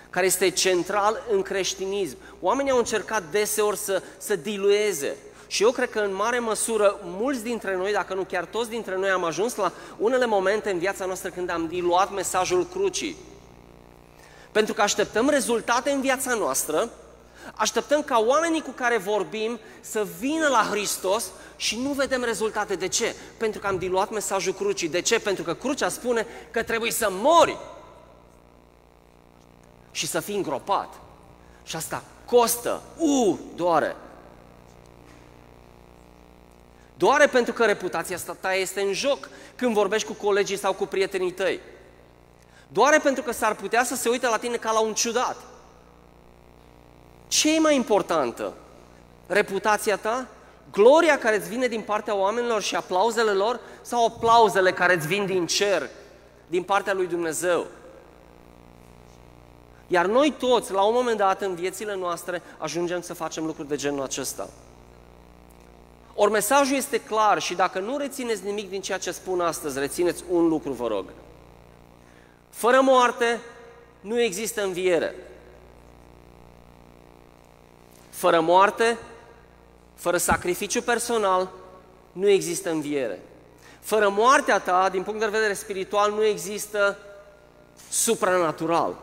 care 0.09 0.25
este 0.25 0.49
central 0.49 1.23
în 1.31 1.41
creștinism. 1.41 2.17
Oamenii 2.41 2.71
au 2.71 2.77
încercat 2.77 3.23
deseori 3.31 3.77
să, 3.77 4.03
să 4.17 4.35
dilueze. 4.35 5.15
Și 5.47 5.63
eu 5.63 5.71
cred 5.71 5.89
că 5.89 5.99
în 5.99 6.15
mare 6.15 6.39
măsură 6.39 6.99
mulți 7.03 7.43
dintre 7.43 7.75
noi, 7.75 7.91
dacă 7.91 8.13
nu 8.13 8.23
chiar 8.23 8.45
toți 8.45 8.69
dintre 8.69 8.97
noi, 8.97 9.09
am 9.09 9.23
ajuns 9.23 9.55
la 9.55 9.71
unele 9.97 10.25
momente 10.25 10.69
în 10.71 10.77
viața 10.77 11.05
noastră 11.05 11.29
când 11.29 11.49
am 11.49 11.67
diluat 11.67 12.13
mesajul 12.13 12.65
crucii. 12.65 13.17
Pentru 14.51 14.73
că 14.73 14.81
așteptăm 14.81 15.29
rezultate 15.29 15.91
în 15.91 16.01
viața 16.01 16.33
noastră 16.33 16.89
Așteptăm 17.55 18.03
ca 18.03 18.23
oamenii 18.27 18.61
cu 18.61 18.71
care 18.71 18.97
vorbim 18.97 19.59
să 19.81 20.07
vină 20.19 20.47
la 20.47 20.67
Hristos 20.69 21.31
și 21.55 21.79
nu 21.79 21.89
vedem 21.91 22.23
rezultate. 22.23 22.75
De 22.75 22.87
ce? 22.87 23.15
Pentru 23.37 23.59
că 23.59 23.67
am 23.67 23.77
diluat 23.77 24.09
mesajul 24.09 24.53
crucii. 24.53 24.89
De 24.89 25.01
ce? 25.01 25.19
Pentru 25.19 25.43
că 25.43 25.53
crucea 25.53 25.89
spune 25.89 26.25
că 26.51 26.63
trebuie 26.63 26.91
să 26.91 27.07
mori 27.11 27.57
și 29.91 30.07
să 30.07 30.19
fii 30.19 30.35
îngropat. 30.35 30.93
Și 31.63 31.75
asta 31.75 32.03
costă, 32.25 32.81
u, 32.97 33.39
doare. 33.55 33.95
Doare 36.97 37.27
pentru 37.27 37.53
că 37.53 37.65
reputația 37.65 38.17
ta 38.39 38.53
este 38.53 38.81
în 38.81 38.93
joc 38.93 39.29
când 39.55 39.73
vorbești 39.73 40.07
cu 40.07 40.13
colegii 40.13 40.57
sau 40.57 40.73
cu 40.73 40.85
prietenii 40.85 41.31
tăi. 41.31 41.59
Doare 42.67 42.97
pentru 42.97 43.23
că 43.23 43.31
s-ar 43.31 43.55
putea 43.55 43.83
să 43.83 43.95
se 43.95 44.09
uite 44.09 44.27
la 44.27 44.37
tine 44.37 44.55
ca 44.55 44.71
la 44.71 44.79
un 44.79 44.93
ciudat. 44.93 45.37
Ce 47.31 47.55
e 47.55 47.59
mai 47.59 47.75
importantă? 47.75 48.53
Reputația 49.27 49.97
ta? 49.97 50.27
Gloria 50.71 51.17
care 51.17 51.35
îți 51.35 51.49
vine 51.49 51.67
din 51.67 51.81
partea 51.81 52.15
oamenilor 52.15 52.61
și 52.61 52.75
aplauzele 52.75 53.31
lor? 53.31 53.59
Sau 53.81 54.05
aplauzele 54.05 54.71
care 54.71 54.95
îți 54.95 55.07
vin 55.07 55.25
din 55.25 55.45
cer, 55.45 55.89
din 56.47 56.63
partea 56.63 56.93
lui 56.93 57.07
Dumnezeu? 57.07 57.67
Iar 59.87 60.05
noi 60.05 60.33
toți, 60.39 60.71
la 60.71 60.81
un 60.81 60.93
moment 60.93 61.17
dat 61.17 61.41
în 61.41 61.55
viețile 61.55 61.95
noastre, 61.95 62.41
ajungem 62.57 63.01
să 63.01 63.13
facem 63.13 63.45
lucruri 63.45 63.67
de 63.67 63.75
genul 63.75 64.03
acesta. 64.03 64.49
Ori 66.13 66.31
mesajul 66.31 66.75
este 66.75 66.99
clar 66.99 67.41
și 67.41 67.55
dacă 67.55 67.79
nu 67.79 67.97
rețineți 67.97 68.45
nimic 68.45 68.69
din 68.69 68.81
ceea 68.81 68.97
ce 68.97 69.11
spun 69.11 69.41
astăzi, 69.41 69.79
rețineți 69.79 70.23
un 70.29 70.47
lucru, 70.47 70.71
vă 70.71 70.87
rog. 70.87 71.05
Fără 72.49 72.81
moarte 72.81 73.39
nu 74.01 74.21
există 74.21 74.63
înviere. 74.63 75.15
Fără 78.21 78.41
moarte, 78.41 78.97
fără 79.95 80.17
sacrificiu 80.17 80.81
personal, 80.81 81.51
nu 82.11 82.29
există 82.29 82.69
înviere. 82.69 83.21
Fără 83.79 84.09
moartea 84.09 84.59
ta, 84.59 84.89
din 84.89 85.03
punct 85.03 85.19
de 85.19 85.25
vedere 85.25 85.53
spiritual, 85.53 86.11
nu 86.11 86.23
există 86.23 86.97
supranatural. 87.89 88.95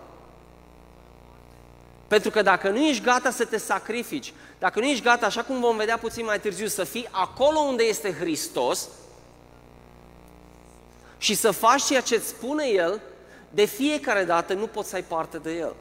Pentru 2.09 2.31
că 2.31 2.43
dacă 2.43 2.69
nu 2.69 2.79
ești 2.79 3.03
gata 3.03 3.31
să 3.31 3.45
te 3.45 3.59
sacrifici, 3.59 4.33
dacă 4.59 4.81
nu 4.81 4.87
ești 4.87 5.05
gata, 5.05 5.27
așa 5.27 5.43
cum 5.43 5.61
vom 5.61 5.77
vedea 5.77 5.99
puțin 5.99 6.25
mai 6.25 6.41
târziu, 6.41 6.67
să 6.67 6.85
fii 6.85 7.09
acolo 7.11 7.59
unde 7.59 7.83
este 7.83 8.13
Hristos 8.13 8.89
și 11.17 11.35
să 11.35 11.51
faci 11.51 11.83
ceea 11.83 12.01
ce 12.01 12.15
îți 12.15 12.29
spune 12.29 12.67
El, 12.67 13.01
de 13.51 13.65
fiecare 13.65 14.25
dată 14.25 14.55
nu 14.55 14.67
poți 14.67 14.89
să 14.89 14.95
ai 14.95 15.03
parte 15.03 15.39
de 15.39 15.53
El. 15.57 15.75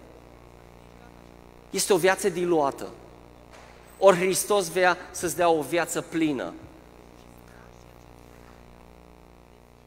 Este 1.69 1.93
o 1.93 1.97
viață 1.97 2.29
diluată. 2.29 2.87
Ori 3.97 4.17
Hristos 4.17 4.69
vrea 4.69 4.97
să-ți 5.11 5.35
dea 5.35 5.49
o 5.49 5.61
viață 5.61 6.01
plină. 6.01 6.53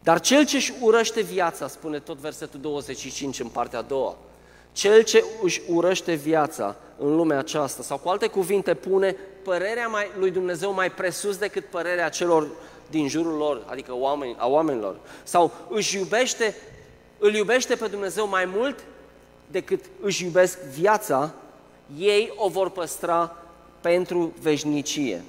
Dar 0.03 0.21
cel 0.21 0.47
ce 0.47 0.57
își 0.57 0.73
urăște 0.81 1.21
viața, 1.21 1.69
spune 1.69 1.99
tot 1.99 2.17
versetul 2.17 2.61
25 2.61 3.41
în 3.41 3.49
partea 3.49 3.79
a 3.79 3.83
doua, 3.83 4.17
cel 4.73 5.03
ce 5.03 5.25
își 5.43 5.61
urăște 5.69 6.15
viața 6.15 6.77
în 6.99 7.17
lumea 7.17 7.39
aceasta, 7.39 7.83
sau 7.83 7.99
cu 7.99 8.09
alte 8.09 8.27
cuvinte 8.27 8.75
pune 8.75 9.17
părerea 9.45 9.87
mai, 9.87 10.11
lui 10.19 10.31
Dumnezeu 10.31 10.73
mai 10.73 10.91
presus 10.91 11.37
decât 11.37 11.65
părerea 11.65 12.09
celor 12.09 12.49
din 12.91 13.09
jurul 13.09 13.37
lor, 13.37 13.63
adică 13.67 13.95
oameni, 13.95 14.37
a 14.39 14.47
oamenilor, 14.49 14.97
sau 15.23 15.53
își 15.69 15.97
iubește, 15.97 16.57
îl 17.19 17.35
iubește 17.35 17.75
pe 17.75 17.87
Dumnezeu 17.87 18.29
mai 18.29 18.45
mult 18.45 18.85
decât 19.47 19.85
își 20.01 20.25
iubesc 20.25 20.59
viața, 20.59 21.35
ei 21.99 22.33
o 22.37 22.49
vor 22.49 22.71
păstra 22.71 23.37
pentru 23.81 24.33
veșnicie. 24.41 25.23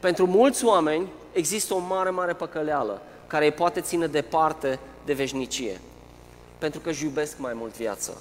Pentru 0.00 0.26
mulți 0.26 0.64
oameni 0.64 1.08
există 1.32 1.74
o 1.74 1.78
mare, 1.78 2.10
mare 2.10 2.32
păcăleală 2.32 3.02
care 3.26 3.44
îi 3.44 3.52
poate 3.52 3.80
ține 3.80 4.06
departe 4.06 4.78
de 5.04 5.12
veșnicie, 5.12 5.80
pentru 6.58 6.80
că 6.80 6.88
își 6.88 7.04
iubesc 7.04 7.38
mai 7.38 7.52
mult 7.54 7.76
viața. 7.76 8.12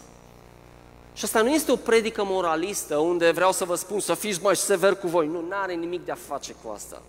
Și 1.14 1.24
asta 1.24 1.42
nu 1.42 1.50
este 1.50 1.72
o 1.72 1.76
predică 1.76 2.24
moralistă 2.24 2.98
unde 2.98 3.32
vreau 3.32 3.52
să 3.52 3.66
vă 3.66 3.76
spun 3.76 4.00
să 4.00 4.14
fiți 4.14 4.42
mai 4.42 4.56
sever 4.56 4.96
cu 4.96 5.08
voi. 5.08 5.28
Nu, 5.28 5.42
nu 5.42 5.56
are 5.56 5.74
nimic 5.74 6.06
de 6.06 6.12
a 6.12 6.16
face 6.28 6.56
cu 6.64 6.72
asta. 6.72 7.02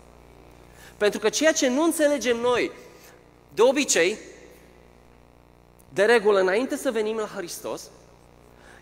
Pentru 0.97 1.19
că 1.19 1.29
ceea 1.29 1.51
ce 1.51 1.69
nu 1.69 1.83
înțelegem 1.83 2.37
noi, 2.37 2.71
de 3.53 3.61
obicei, 3.61 4.17
de 5.89 6.03
regulă, 6.03 6.39
înainte 6.39 6.75
să 6.75 6.91
venim 6.91 7.15
la 7.15 7.29
Hristos, 7.35 7.89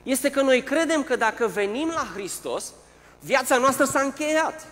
este 0.03 0.29
că 0.29 0.41
noi 0.41 0.63
credem 0.63 1.03
că 1.03 1.15
dacă 1.15 1.47
venim 1.47 1.87
la 1.87 2.07
Hristos, 2.13 2.73
viața 3.19 3.57
noastră 3.57 3.85
s-a 3.85 3.99
încheiat. 3.99 4.65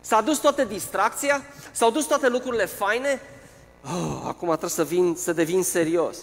S-a 0.00 0.20
dus 0.20 0.38
toată 0.38 0.64
distracția, 0.64 1.42
s-au 1.72 1.90
dus 1.90 2.04
toate 2.04 2.28
lucrurile 2.28 2.64
faine, 2.64 3.20
oh, 3.84 4.22
acum 4.24 4.48
trebuie 4.48 4.70
să, 4.70 4.84
vin, 4.84 5.14
să 5.16 5.32
devin 5.32 5.62
serios. 5.62 6.18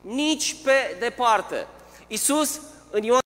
Nici 0.00 0.56
pe 0.64 0.96
departe. 0.98 1.66
Iisus 2.06 2.60
în 2.90 3.02
Ioan 3.02 3.20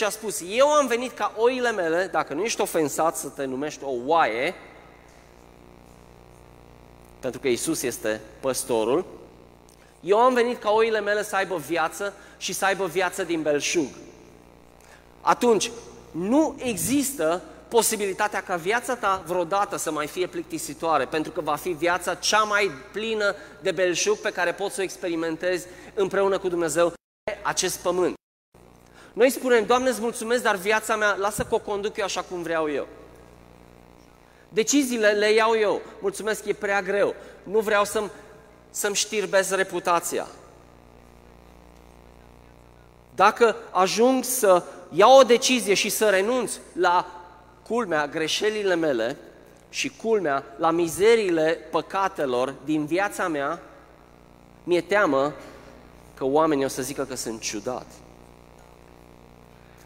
și 0.00 0.06
a 0.06 0.10
spus, 0.10 0.42
eu 0.48 0.72
am 0.72 0.86
venit 0.86 1.12
ca 1.12 1.34
oile 1.36 1.72
mele, 1.72 2.08
dacă 2.12 2.34
nu 2.34 2.42
ești 2.42 2.60
ofensat 2.60 3.16
să 3.16 3.28
te 3.28 3.44
numești 3.44 3.84
o 3.84 3.92
oaie, 4.04 4.54
pentru 7.20 7.40
că 7.40 7.48
Iisus 7.48 7.82
este 7.82 8.20
păstorul, 8.40 9.04
eu 10.00 10.18
am 10.18 10.34
venit 10.34 10.60
ca 10.60 10.70
oile 10.70 11.00
mele 11.00 11.22
să 11.22 11.36
aibă 11.36 11.56
viață 11.56 12.14
și 12.36 12.52
să 12.52 12.64
aibă 12.64 12.86
viață 12.86 13.22
din 13.22 13.42
belșug. 13.42 13.88
Atunci, 15.20 15.70
nu 16.10 16.56
există 16.58 17.42
posibilitatea 17.68 18.42
ca 18.42 18.56
viața 18.56 18.94
ta 18.94 19.22
vreodată 19.26 19.76
să 19.76 19.90
mai 19.90 20.06
fie 20.06 20.26
plictisitoare, 20.26 21.04
pentru 21.04 21.32
că 21.32 21.40
va 21.40 21.56
fi 21.56 21.68
viața 21.68 22.14
cea 22.14 22.42
mai 22.42 22.70
plină 22.92 23.34
de 23.62 23.70
belșug 23.70 24.16
pe 24.16 24.32
care 24.32 24.52
poți 24.52 24.74
să 24.74 24.80
o 24.80 24.84
experimentezi 24.84 25.66
împreună 25.94 26.38
cu 26.38 26.48
Dumnezeu 26.48 26.92
pe 27.24 27.38
acest 27.42 27.78
pământ. 27.78 28.14
Noi 29.12 29.30
spunem, 29.30 29.66
Doamne, 29.66 29.88
îți 29.88 30.00
mulțumesc, 30.00 30.42
dar 30.42 30.56
viața 30.56 30.96
mea, 30.96 31.14
lasă 31.14 31.42
că 31.42 31.54
o 31.54 31.58
conduc 31.58 31.96
eu 31.96 32.04
așa 32.04 32.22
cum 32.22 32.42
vreau 32.42 32.70
eu. 32.70 32.86
Deciziile 34.48 35.10
le 35.10 35.32
iau 35.32 35.56
eu. 35.56 35.82
Mulțumesc, 36.00 36.44
e 36.44 36.52
prea 36.52 36.82
greu. 36.82 37.14
Nu 37.42 37.58
vreau 37.58 37.84
să-mi, 37.84 38.10
să-mi 38.70 38.94
știrbez 38.94 39.50
reputația. 39.50 40.26
Dacă 43.16 43.56
ajung 43.70 44.24
să 44.24 44.62
iau 44.92 45.18
o 45.18 45.22
decizie 45.22 45.74
și 45.74 45.88
să 45.88 46.08
renunț 46.08 46.52
la 46.72 47.06
culmea, 47.66 48.06
greșelile 48.06 48.74
mele 48.74 49.16
și 49.68 49.92
culmea, 50.02 50.44
la 50.58 50.70
mizeriile 50.70 51.58
păcatelor 51.70 52.54
din 52.64 52.86
viața 52.86 53.28
mea, 53.28 53.60
mi-e 54.64 54.80
teamă 54.80 55.32
că 56.14 56.24
oamenii 56.24 56.64
o 56.64 56.68
să 56.68 56.82
zică 56.82 57.04
că 57.04 57.16
sunt 57.16 57.40
ciudat. 57.40 57.86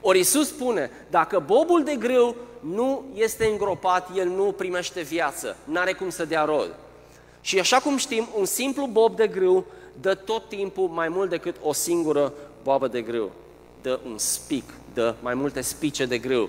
Ori 0.00 0.18
Iisus 0.18 0.48
spune, 0.48 0.90
dacă 1.10 1.42
bobul 1.46 1.84
de 1.84 1.94
grâu 1.94 2.36
nu 2.60 3.04
este 3.14 3.46
îngropat, 3.46 4.08
el 4.16 4.28
nu 4.28 4.52
primește 4.52 5.00
viață, 5.00 5.56
n-are 5.64 5.92
cum 5.92 6.10
să 6.10 6.24
dea 6.24 6.44
rod. 6.44 6.74
Și 7.40 7.58
așa 7.58 7.78
cum 7.78 7.96
știm, 7.96 8.28
un 8.38 8.44
simplu 8.44 8.86
bob 8.86 9.16
de 9.16 9.26
grâu 9.26 9.64
dă 10.00 10.14
tot 10.14 10.48
timpul 10.48 10.88
mai 10.88 11.08
mult 11.08 11.30
decât 11.30 11.56
o 11.62 11.72
singură 11.72 12.32
boabă 12.62 12.88
de 12.88 13.02
grâu. 13.02 13.30
Dă 13.82 14.00
un 14.04 14.18
spic, 14.18 14.64
dă 14.94 15.14
mai 15.22 15.34
multe 15.34 15.60
spice 15.60 16.06
de 16.06 16.18
grâu. 16.18 16.48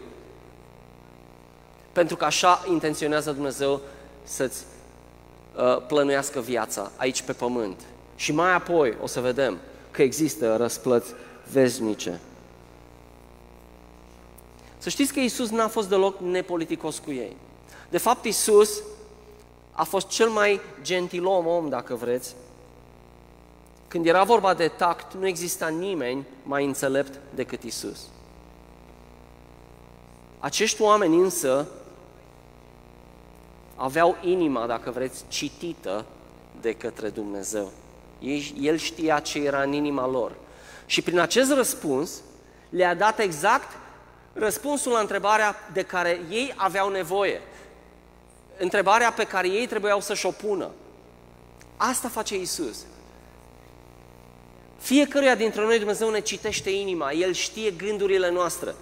Pentru 1.91 2.15
că 2.15 2.25
așa 2.25 2.65
intenționează 2.69 3.31
Dumnezeu 3.31 3.81
să-ți 4.23 4.63
uh, 5.55 5.85
plănuiască 5.87 6.39
viața 6.39 6.91
aici 6.95 7.21
pe 7.21 7.33
pământ. 7.33 7.79
Și 8.15 8.31
mai 8.31 8.53
apoi 8.53 8.97
o 9.01 9.07
să 9.07 9.19
vedem 9.19 9.57
că 9.91 10.01
există 10.01 10.55
răsplăți 10.55 11.13
veznice. 11.51 12.19
Să 14.77 14.89
știți 14.89 15.13
că 15.13 15.19
Isus 15.19 15.49
n-a 15.49 15.67
fost 15.67 15.89
deloc 15.89 16.19
nepoliticos 16.19 16.99
cu 16.99 17.11
ei. 17.11 17.35
De 17.89 17.97
fapt, 17.97 18.25
Isus 18.25 18.81
a 19.71 19.83
fost 19.83 20.07
cel 20.07 20.29
mai 20.29 20.59
gentilom 20.81 21.47
om, 21.47 21.69
dacă 21.69 21.95
vreți. 21.95 22.35
Când 23.91 24.05
era 24.05 24.23
vorba 24.23 24.53
de 24.53 24.67
tact, 24.67 25.13
nu 25.13 25.27
exista 25.27 25.67
nimeni 25.67 26.27
mai 26.43 26.65
înțelept 26.65 27.19
decât 27.35 27.63
Isus. 27.63 27.99
Acești 30.39 30.81
oameni 30.81 31.15
însă 31.15 31.67
aveau 33.75 34.17
inima, 34.21 34.65
dacă 34.65 34.91
vreți, 34.91 35.23
citită 35.27 36.05
de 36.61 36.73
către 36.73 37.09
Dumnezeu. 37.09 37.71
El 38.59 38.77
știa 38.77 39.19
ce 39.19 39.39
era 39.39 39.61
în 39.61 39.73
inima 39.73 40.07
lor. 40.07 40.35
Și 40.85 41.01
prin 41.01 41.19
acest 41.19 41.51
răspuns 41.53 42.21
le-a 42.69 42.95
dat 42.95 43.19
exact 43.19 43.77
răspunsul 44.33 44.91
la 44.91 44.99
întrebarea 44.99 45.55
de 45.73 45.81
care 45.81 46.21
ei 46.29 46.53
aveau 46.55 46.89
nevoie. 46.89 47.41
Întrebarea 48.57 49.11
pe 49.11 49.23
care 49.23 49.47
ei 49.47 49.67
trebuiau 49.67 50.01
să-și 50.01 50.25
o 50.25 50.31
pună. 50.31 50.69
Asta 51.77 52.07
face 52.09 52.37
Isus. 52.39 52.85
Fiecăruia 54.81 55.35
dintre 55.35 55.61
noi 55.61 55.77
Dumnezeu 55.77 56.09
ne 56.09 56.19
citește 56.19 56.69
inima, 56.69 57.11
El 57.11 57.33
știe 57.33 57.71
gândurile 57.71 58.31
noastre. 58.31 58.75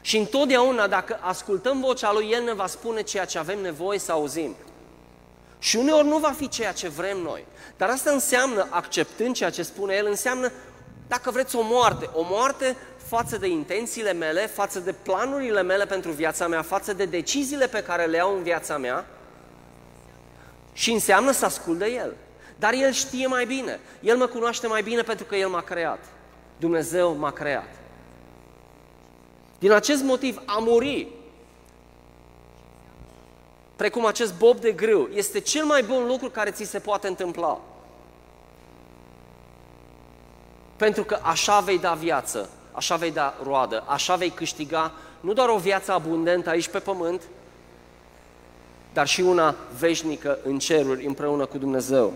Și 0.00 0.16
întotdeauna, 0.16 0.86
dacă 0.86 1.18
ascultăm 1.20 1.80
vocea 1.80 2.12
Lui, 2.12 2.30
El 2.30 2.42
ne 2.42 2.54
va 2.54 2.66
spune 2.66 3.02
ceea 3.02 3.24
ce 3.24 3.38
avem 3.38 3.60
nevoie 3.60 3.98
să 3.98 4.12
auzim. 4.12 4.56
Și 5.58 5.76
uneori 5.76 6.06
nu 6.06 6.18
va 6.18 6.30
fi 6.30 6.48
ceea 6.48 6.72
ce 6.72 6.88
vrem 6.88 7.18
noi. 7.18 7.44
Dar 7.76 7.88
asta 7.88 8.10
înseamnă, 8.10 8.66
acceptând 8.70 9.34
ceea 9.34 9.50
ce 9.50 9.62
spune 9.62 9.94
El, 9.94 10.06
înseamnă, 10.06 10.52
dacă 11.08 11.30
vreți, 11.30 11.56
o 11.56 11.62
moarte. 11.62 12.10
O 12.12 12.22
moarte 12.30 12.76
față 13.06 13.36
de 13.36 13.46
intențiile 13.48 14.12
mele, 14.12 14.46
față 14.46 14.80
de 14.80 14.92
planurile 14.92 15.62
mele 15.62 15.86
pentru 15.86 16.10
viața 16.10 16.48
mea, 16.48 16.62
față 16.62 16.92
de 16.92 17.04
deciziile 17.04 17.66
pe 17.66 17.82
care 17.82 18.04
le 18.04 18.16
iau 18.16 18.36
în 18.36 18.42
viața 18.42 18.78
mea 18.78 19.06
și 20.72 20.92
înseamnă 20.92 21.30
să 21.30 21.44
ascult 21.44 21.78
de 21.78 21.86
El. 21.86 22.14
Dar 22.60 22.72
El 22.72 22.92
știe 22.92 23.26
mai 23.26 23.46
bine. 23.46 23.80
El 24.00 24.16
mă 24.16 24.26
cunoaște 24.26 24.66
mai 24.66 24.82
bine 24.82 25.02
pentru 25.02 25.24
că 25.24 25.36
El 25.36 25.48
m-a 25.48 25.60
creat. 25.60 26.04
Dumnezeu 26.56 27.16
m-a 27.16 27.30
creat. 27.30 27.68
Din 29.58 29.72
acest 29.72 30.02
motiv, 30.02 30.42
a 30.46 30.58
muri, 30.58 31.08
precum 33.76 34.06
acest 34.06 34.34
bob 34.38 34.60
de 34.60 34.72
grâu, 34.72 35.08
este 35.14 35.40
cel 35.40 35.64
mai 35.64 35.82
bun 35.82 36.06
lucru 36.06 36.30
care 36.30 36.50
ți 36.50 36.64
se 36.64 36.78
poate 36.78 37.08
întâmpla. 37.08 37.60
Pentru 40.76 41.04
că 41.04 41.18
așa 41.22 41.60
vei 41.60 41.78
da 41.78 41.92
viață 41.92 42.48
așa 42.72 42.96
vei 42.96 43.10
da 43.10 43.34
roadă, 43.42 43.84
așa 43.86 44.14
vei 44.14 44.30
câștiga 44.30 44.92
nu 45.20 45.32
doar 45.32 45.48
o 45.48 45.56
viață 45.56 45.92
abundentă 45.92 46.50
aici 46.50 46.68
pe 46.68 46.78
pământ, 46.78 47.22
dar 48.92 49.06
și 49.06 49.20
una 49.20 49.54
veșnică 49.78 50.38
în 50.44 50.58
ceruri 50.58 51.06
împreună 51.06 51.46
cu 51.46 51.58
Dumnezeu. 51.58 52.12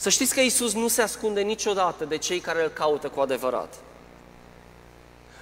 Să 0.00 0.08
știți 0.08 0.34
că 0.34 0.40
Isus 0.40 0.74
nu 0.74 0.88
se 0.88 1.02
ascunde 1.02 1.40
niciodată 1.40 2.04
de 2.04 2.16
cei 2.16 2.38
care 2.38 2.62
îl 2.62 2.68
caută 2.68 3.08
cu 3.08 3.20
adevărat. 3.20 3.74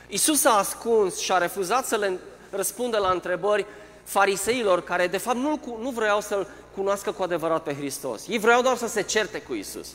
Isus 0.08 0.44
a 0.44 0.58
ascuns 0.58 1.18
și 1.18 1.32
a 1.32 1.38
refuzat 1.38 1.86
să 1.86 1.96
le 1.96 2.18
răspundă 2.50 2.98
la 2.98 3.10
întrebări 3.10 3.66
fariseilor 4.04 4.82
care 4.82 5.06
de 5.06 5.16
fapt 5.16 5.36
nu, 5.36 5.78
nu 5.80 5.90
vreau 5.90 6.20
să-L 6.20 6.48
cunoască 6.74 7.12
cu 7.12 7.22
adevărat 7.22 7.62
pe 7.62 7.74
Hristos. 7.74 8.26
Ei 8.28 8.38
vreau 8.38 8.62
doar 8.62 8.76
să 8.76 8.86
se 8.86 9.02
certe 9.02 9.40
cu 9.40 9.54
Isus. 9.54 9.88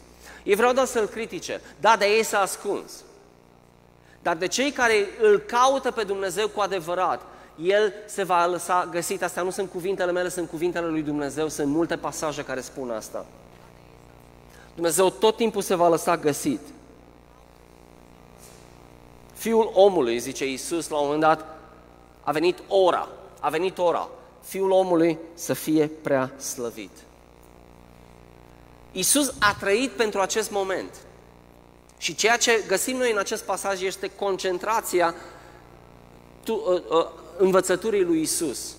Ei 0.43 0.55
vreau 0.55 0.73
doar 0.73 0.85
să-L 0.85 1.07
critique. 1.07 1.61
Da, 1.79 1.95
de 1.97 2.05
ei 2.05 2.23
s-a 2.23 2.39
ascuns. 2.39 2.91
Dar 4.21 4.35
de 4.35 4.47
cei 4.47 4.71
care 4.71 5.07
îl 5.21 5.37
caută 5.37 5.91
pe 5.91 6.03
Dumnezeu 6.03 6.47
cu 6.47 6.61
adevărat, 6.61 7.21
el 7.63 7.93
se 8.05 8.23
va 8.23 8.45
lăsa 8.45 8.87
găsit. 8.91 9.23
Astea 9.23 9.43
nu 9.43 9.49
sunt 9.49 9.69
cuvintele 9.69 10.11
mele, 10.11 10.29
sunt 10.29 10.49
cuvintele 10.49 10.87
lui 10.87 11.01
Dumnezeu. 11.01 11.47
Sunt 11.47 11.67
multe 11.67 11.97
pasaje 11.97 12.43
care 12.43 12.61
spun 12.61 12.91
asta. 12.91 13.25
Dumnezeu 14.73 15.09
tot 15.09 15.35
timpul 15.35 15.61
se 15.61 15.75
va 15.75 15.87
lăsa 15.87 16.17
găsit. 16.17 16.59
Fiul 19.33 19.71
omului, 19.73 20.19
zice 20.19 20.49
Iisus 20.49 20.87
la 20.87 20.97
un 20.97 21.03
moment 21.03 21.21
dat, 21.21 21.45
a 22.21 22.31
venit 22.31 22.57
ora, 22.67 23.09
a 23.39 23.49
venit 23.49 23.77
ora. 23.77 24.09
Fiul 24.41 24.71
omului 24.71 25.17
să 25.33 25.53
fie 25.53 25.87
prea 25.87 26.31
slăvit. 26.39 26.91
Iisus 28.91 29.33
a 29.39 29.55
trăit 29.59 29.91
pentru 29.91 30.19
acest 30.19 30.51
moment. 30.51 30.95
Și 31.97 32.15
ceea 32.15 32.37
ce 32.37 32.63
găsim 32.67 32.97
noi 32.97 33.11
în 33.11 33.17
acest 33.17 33.43
pasaj 33.43 33.81
este 33.81 34.07
concentrația 34.07 35.15
tu, 36.43 36.53
uh, 36.53 36.97
uh, 36.97 37.07
învățăturii 37.37 38.03
lui 38.03 38.21
Isus. 38.21 38.75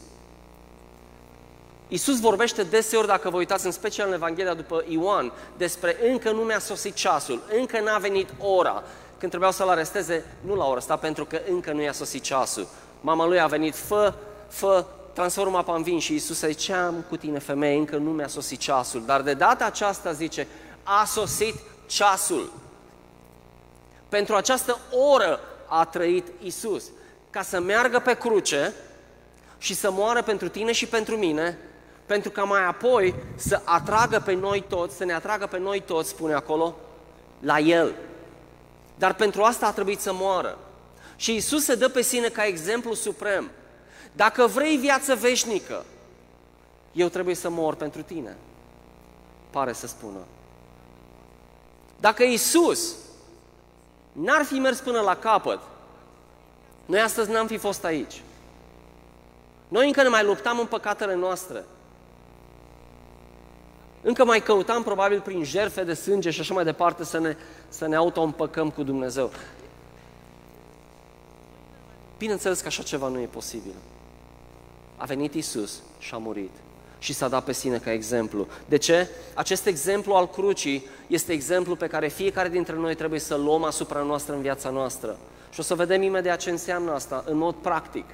Isus 1.95 2.21
vorbește 2.21 2.63
deseori, 2.63 3.07
dacă 3.07 3.31
vă 3.31 3.37
uitați 3.37 3.67
în 3.67 3.73
special 3.73 4.07
în 4.07 4.13
Evanghelia 4.13 4.55
după 4.55 4.85
Ioan, 4.89 5.33
despre 5.57 5.97
încă 6.11 6.31
nu 6.31 6.41
mi-a 6.41 6.59
sosit 6.59 6.95
ceasul, 6.95 7.43
încă 7.59 7.81
n-a 7.81 7.99
venit 7.99 8.29
ora. 8.39 8.83
Când 9.19 9.31
trebuiau 9.31 9.53
să-l 9.53 9.69
aresteze, 9.69 10.25
nu 10.41 10.55
l-au 10.55 10.73
arestat 10.73 11.01
pentru 11.01 11.25
că 11.25 11.41
încă 11.51 11.73
nu 11.73 11.83
i-a 11.83 11.93
sosit 11.93 12.23
ceasul. 12.23 12.67
Mama 13.01 13.27
lui 13.27 13.41
a 13.41 13.47
venit, 13.47 13.77
fă, 13.77 14.15
fă, 14.49 14.85
transformă 15.13 15.59
apa 15.59 15.75
în 15.75 15.83
vin 15.83 15.99
și 15.99 16.15
Isus 16.15 16.39
zice, 16.39 16.53
ce 16.53 16.73
am 16.73 17.05
cu 17.09 17.17
tine 17.17 17.39
femeie, 17.39 17.79
încă 17.79 17.97
nu 17.97 18.11
mi-a 18.11 18.29
sosit 18.29 18.59
ceasul. 18.59 19.05
Dar 19.07 19.23
de 19.23 19.35
data 19.35 19.65
aceasta 19.65 20.13
zice, 20.13 20.47
a 20.83 21.05
sosit 21.05 21.55
ceasul. 21.87 22.53
Pentru 24.09 24.35
această 24.35 24.79
oră 25.13 25.41
a 25.69 25.85
trăit 25.85 26.27
Isus, 26.43 26.85
ca 27.31 27.43
să 27.43 27.61
meargă 27.61 27.99
pe 27.99 28.15
cruce 28.15 28.75
și 29.59 29.75
să 29.75 29.91
moară 29.91 30.23
pentru 30.23 30.49
tine 30.49 30.73
și 30.73 30.87
pentru 30.87 31.17
mine, 31.17 31.59
pentru 32.07 32.31
ca 32.31 32.43
mai 32.43 32.65
apoi 32.65 33.15
să 33.35 33.61
atragă 33.65 34.23
pe 34.25 34.33
noi 34.33 34.65
toți, 34.69 34.97
să 34.97 35.05
ne 35.05 35.13
atragă 35.13 35.47
pe 35.47 35.59
noi 35.59 35.81
toți, 35.81 36.09
spune 36.09 36.35
acolo, 36.35 36.75
la 37.41 37.59
El. 37.59 37.95
Dar 38.99 39.15
pentru 39.15 39.43
asta 39.43 39.67
a 39.67 39.73
trebuit 39.73 40.01
să 40.01 40.13
moară. 40.13 40.59
Și 41.17 41.35
Isus 41.35 41.65
se 41.65 41.75
dă 41.75 41.89
pe 41.89 42.03
sine 42.03 42.29
ca 42.29 42.45
exemplu 42.45 42.95
suprem. 42.95 43.51
Dacă 44.13 44.47
vrei 44.47 44.77
viață 44.77 45.15
veșnică, 45.15 45.85
eu 46.93 47.09
trebuie 47.09 47.35
să 47.35 47.49
mor 47.49 47.75
pentru 47.75 48.03
tine. 48.03 48.37
Pare 49.51 49.73
să 49.73 49.87
spună. 49.87 50.19
Dacă 52.01 52.23
Isus 52.23 52.95
n-ar 54.13 54.45
fi 54.45 54.55
mers 54.55 54.81
până 54.81 55.01
la 55.01 55.17
capăt, 55.17 55.61
noi 56.87 57.01
astăzi 57.01 57.31
n-am 57.31 57.47
fi 57.47 57.57
fost 57.57 57.85
aici. 57.85 58.23
Noi 59.69 59.87
încă 59.87 60.03
ne 60.03 60.09
mai 60.09 60.25
luptam 60.25 60.59
în 60.59 60.67
păcatele 60.67 61.15
noastre. 61.15 61.65
Încă 64.07 64.25
mai 64.25 64.43
căutam 64.43 64.83
probabil 64.83 65.21
prin 65.21 65.45
jerfe 65.45 65.85
de 65.85 65.95
sânge 65.95 66.31
și 66.31 66.41
așa 66.41 66.55
mai 66.55 66.65
departe 66.65 67.05
să 67.05 67.19
ne, 67.19 67.37
să 67.69 67.87
ne 67.87 67.97
auto-împăcăm 67.97 68.71
cu 68.71 68.83
Dumnezeu. 68.83 69.31
Bineînțeles 72.19 72.61
că 72.61 72.67
așa 72.67 72.83
ceva 72.83 73.09
nu 73.09 73.21
e 73.21 73.27
posibil. 73.27 73.75
A 74.97 75.05
venit 75.05 75.35
Isus 75.35 75.83
și 75.99 76.15
a 76.15 76.17
murit. 76.17 76.51
și 76.99 77.13
s-a 77.13 77.29
dat 77.29 77.45
pe 77.45 77.53
sine 77.53 77.79
ca 77.79 77.93
exemplu. 77.93 78.47
De 78.69 78.77
ce? 78.77 79.09
Acest 79.35 79.67
exemplu 79.67 80.15
al 80.15 80.29
crucii 80.29 80.87
este 81.07 81.33
exemplu 81.33 81.77
pe 81.77 81.87
care 81.87 82.09
fiecare 82.09 82.49
dintre 82.49 82.77
noi 82.77 82.95
trebuie 82.95 83.21
să-l 83.21 83.43
luăm 83.43 83.65
asupra 83.65 84.03
noastră 84.03 84.35
în 84.35 84.41
viața 84.41 84.71
noastră. 84.71 85.19
Și 85.51 85.61
o 85.61 85.63
să 85.63 85.75
vedem 85.75 86.03
imediat 86.03 86.39
ce 86.39 86.51
înseamnă 86.51 86.93
asta 86.93 87.25
în 87.27 87.37
mod 87.37 87.55
practic. 87.55 88.05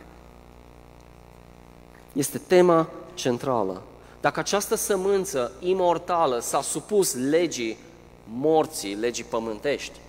Este 2.13 2.39
tema 2.39 2.89
centrală. 3.15 3.83
Dacă 4.21 4.41
această 4.41 4.75
sămânță 4.75 5.53
imortală 5.61 6.39
s-a 6.39 6.63
supus 6.63 7.15
legii 7.15 7.79
morții, 8.25 8.95
legii 8.95 9.25
pământești, 9.25 10.01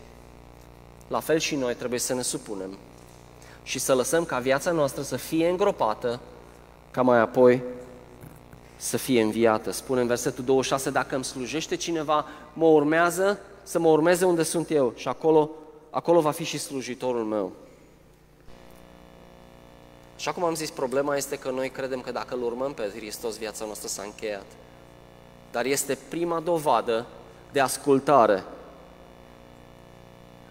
la 1.07 1.19
fel 1.19 1.37
și 1.37 1.55
noi 1.55 1.75
trebuie 1.75 1.99
să 1.99 2.13
ne 2.13 2.21
supunem 2.21 2.77
și 3.63 3.79
să 3.79 3.95
lăsăm 3.95 4.25
ca 4.25 4.39
viața 4.39 4.71
noastră 4.71 5.01
să 5.01 5.15
fie 5.15 5.49
îngropată, 5.49 6.19
ca 6.91 7.01
mai 7.01 7.19
apoi 7.19 7.61
să 8.77 8.97
fie 8.97 9.21
înviată. 9.21 9.71
Spune 9.71 10.01
în 10.01 10.07
versetul 10.07 10.43
26, 10.43 10.89
dacă 10.89 11.15
îmi 11.15 11.23
slujește 11.23 11.75
cineva, 11.75 12.25
mă 12.53 12.65
urmează 12.65 13.39
să 13.63 13.79
mă 13.79 13.89
urmeze 13.89 14.25
unde 14.25 14.43
sunt 14.43 14.71
eu 14.71 14.93
și 14.95 15.07
acolo, 15.07 15.49
acolo 15.89 16.19
va 16.19 16.31
fi 16.31 16.43
și 16.43 16.57
slujitorul 16.57 17.23
meu. 17.23 17.51
Așa 20.21 20.31
cum 20.31 20.43
am 20.43 20.55
zis, 20.55 20.69
problema 20.69 21.15
este 21.15 21.35
că 21.35 21.49
noi 21.49 21.69
credem 21.69 22.01
că 22.01 22.11
dacă 22.11 22.35
îl 22.35 22.43
urmăm 22.43 22.73
pe 22.73 22.91
Hristos, 22.95 23.37
viața 23.37 23.65
noastră 23.65 23.87
s-a 23.87 24.03
încheiat. 24.03 24.45
Dar 25.51 25.65
este 25.65 25.97
prima 26.09 26.39
dovadă 26.39 27.05
de 27.51 27.59
ascultare. 27.59 28.43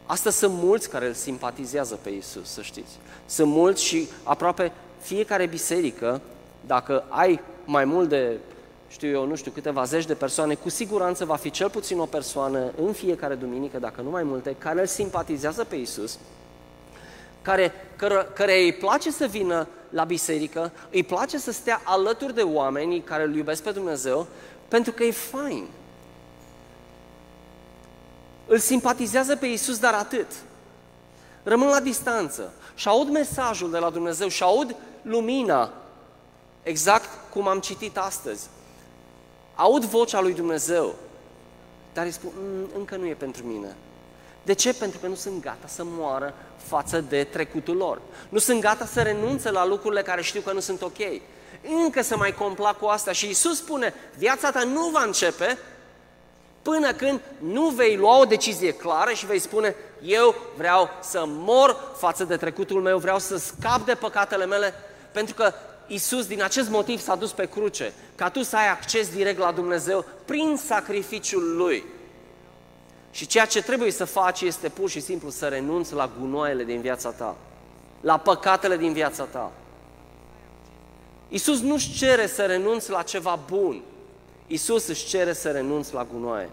Astăzi 0.07 0.39
sunt 0.39 0.55
mulți 0.55 0.89
care 0.89 1.07
îl 1.07 1.13
simpatizează 1.13 1.99
pe 2.03 2.11
Isus, 2.11 2.51
să 2.51 2.63
știți. 2.63 2.99
Sunt 3.27 3.51
mulți 3.51 3.85
și 3.85 4.09
aproape 4.23 4.73
fiecare 5.01 5.47
biserică, 5.47 6.21
dacă 6.67 7.05
ai 7.09 7.41
mai 7.65 7.85
mult 7.85 8.09
de, 8.09 8.39
știu 8.89 9.09
eu, 9.09 9.27
nu 9.27 9.35
știu, 9.35 9.51
câteva 9.51 9.85
zeci 9.85 10.07
de 10.07 10.15
persoane, 10.15 10.55
cu 10.55 10.69
siguranță 10.69 11.25
va 11.25 11.37
fi 11.37 11.51
cel 11.51 11.71
puțin 11.71 11.99
o 11.99 12.07
persoană 12.07 12.73
în 12.83 12.93
fiecare 12.93 13.35
duminică, 13.35 13.79
dacă 13.79 14.01
nu 14.01 14.11
mai 14.11 14.23
multe, 14.23 14.55
care 14.59 14.81
îl 14.81 14.87
simpatizează 14.87 15.65
pe 15.65 15.77
Isus, 15.77 16.19
care, 17.43 17.73
căre, 17.97 18.29
care 18.35 18.63
îi 18.63 18.73
place 18.73 19.11
să 19.11 19.27
vină 19.27 19.69
la 19.91 20.05
biserică, 20.05 20.73
îi 20.91 21.03
place 21.03 21.39
să 21.39 21.53
stea 21.53 21.81
alături 21.85 22.35
de 22.35 22.43
oameni 22.43 23.01
care 23.01 23.23
îl 23.23 23.35
iubesc 23.35 23.63
pe 23.63 23.71
Dumnezeu, 23.71 24.27
pentru 24.69 24.93
că 24.93 25.03
e 25.05 25.11
fain. 25.11 25.67
Îl 28.47 28.59
simpatizează 28.59 29.37
pe 29.37 29.47
Isus, 29.47 29.79
dar 29.79 29.95
atât. 29.95 30.27
Rămân 31.43 31.69
la 31.69 31.81
distanță 31.81 32.53
și 32.75 32.89
aud 32.89 33.09
mesajul 33.09 33.71
de 33.71 33.79
la 33.79 33.91
Dumnezeu 33.91 34.29
și 34.29 34.43
aud 34.43 34.77
lumina, 35.03 35.73
exact 36.63 37.09
cum 37.31 37.49
am 37.49 37.61
citit 37.61 37.99
astăzi. 37.99 38.49
Aud 39.55 39.85
vocea 39.85 40.21
lui 40.21 40.35
Dumnezeu, 40.35 40.95
dar 41.93 42.05
îi 42.05 42.11
spun, 42.11 42.31
mm, 42.37 42.69
încă 42.77 42.97
nu 42.97 43.07
e 43.07 43.15
pentru 43.15 43.47
mine. 43.47 43.77
De 44.43 44.53
ce? 44.53 44.75
Pentru 44.75 44.99
că 44.99 45.07
nu 45.07 45.15
sunt 45.15 45.43
gata 45.43 45.67
să 45.67 45.83
moară 45.85 46.35
față 46.67 47.05
de 47.09 47.25
trecutul 47.25 47.77
lor. 47.77 48.01
Nu 48.29 48.39
sunt 48.39 48.61
gata 48.61 48.87
să 48.87 49.03
renunțe 49.03 49.51
la 49.51 49.67
lucrurile 49.67 50.03
care 50.03 50.23
știu 50.23 50.41
că 50.41 50.53
nu 50.53 50.61
sunt 50.61 50.83
ok. 50.83 50.99
Încă 51.85 52.03
să 52.03 52.17
mai 52.17 52.35
complac 52.35 52.79
cu 52.79 52.87
asta 52.87 53.13
și 53.13 53.29
Isus 53.29 53.57
spune, 53.57 53.95
viața 54.17 54.51
ta 54.51 54.63
nu 54.63 54.89
va 54.89 55.03
începe 55.03 55.59
până 56.63 56.93
când 56.93 57.21
nu 57.39 57.69
vei 57.69 57.97
lua 57.97 58.19
o 58.19 58.25
decizie 58.25 58.73
clară 58.73 59.13
și 59.13 59.27
vei 59.27 59.39
spune, 59.39 59.75
eu 60.03 60.35
vreau 60.57 60.91
să 61.03 61.25
mor 61.27 61.77
față 61.97 62.25
de 62.25 62.37
trecutul 62.37 62.81
meu, 62.81 62.99
vreau 62.99 63.19
să 63.19 63.37
scap 63.37 63.85
de 63.85 63.95
păcatele 63.95 64.47
mele, 64.47 64.75
pentru 65.13 65.35
că 65.35 65.53
Isus 65.87 66.27
din 66.27 66.43
acest 66.43 66.69
motiv 66.69 67.01
s-a 67.01 67.15
dus 67.15 67.33
pe 67.33 67.49
cruce, 67.49 67.93
ca 68.15 68.29
tu 68.29 68.43
să 68.43 68.57
ai 68.57 68.69
acces 68.69 69.09
direct 69.09 69.39
la 69.39 69.53
Dumnezeu 69.53 70.05
prin 70.25 70.57
sacrificiul 70.67 71.57
Lui. 71.57 71.85
Și 73.11 73.27
ceea 73.27 73.45
ce 73.45 73.63
trebuie 73.63 73.91
să 73.91 74.05
faci 74.05 74.41
este 74.41 74.69
pur 74.69 74.89
și 74.89 75.01
simplu 75.01 75.31
să 75.31 75.47
renunți 75.47 75.95
la 75.95 76.11
gunoaiele 76.21 76.65
din 76.65 76.81
viața 76.81 77.11
ta, 77.11 77.37
la 78.01 78.19
păcatele 78.19 78.77
din 78.77 78.93
viața 78.93 79.25
ta. 79.25 79.53
Isus 81.29 81.61
nu-și 81.61 81.93
cere 81.93 82.27
să 82.27 82.43
renunți 82.43 82.91
la 82.91 83.03
ceva 83.03 83.39
bun, 83.51 83.83
Isus 84.47 84.87
își 84.87 85.07
cere 85.07 85.33
să 85.33 85.51
renunți 85.51 85.95
la 85.95 86.07
gunoaie. 86.13 86.51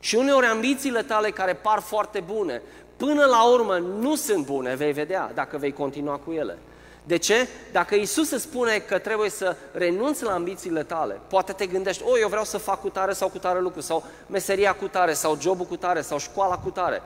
Și 0.00 0.14
uneori 0.14 0.46
ambițiile 0.46 1.02
tale 1.02 1.30
care 1.30 1.54
par 1.54 1.80
foarte 1.80 2.20
bune, 2.20 2.62
până 2.96 3.24
la 3.24 3.42
urmă 3.42 3.78
nu 3.78 4.14
sunt 4.14 4.46
bune, 4.46 4.74
vei 4.74 4.92
vedea 4.92 5.30
dacă 5.34 5.56
vei 5.56 5.72
continua 5.72 6.16
cu 6.16 6.32
ele. 6.32 6.58
De 7.04 7.16
ce? 7.16 7.48
Dacă 7.72 7.94
Isus 7.94 8.30
îți 8.30 8.42
spune 8.42 8.78
că 8.78 8.98
trebuie 8.98 9.30
să 9.30 9.56
renunți 9.72 10.22
la 10.22 10.32
ambițiile 10.32 10.82
tale, 10.82 11.20
poate 11.28 11.52
te 11.52 11.66
gândești, 11.66 12.02
o, 12.06 12.18
eu 12.18 12.28
vreau 12.28 12.44
să 12.44 12.58
fac 12.58 12.80
cu 12.80 12.88
tare 12.88 13.12
sau 13.12 13.28
cu 13.28 13.38
tare 13.38 13.60
lucru, 13.60 13.80
sau 13.80 14.04
meseria 14.26 14.74
cu 14.74 14.86
tare, 14.88 15.12
sau 15.12 15.38
jobul 15.40 15.66
cu 15.66 15.76
tare, 15.76 16.00
sau 16.00 16.18
școala 16.18 16.58
cu 16.58 16.70
tare. 16.70 17.02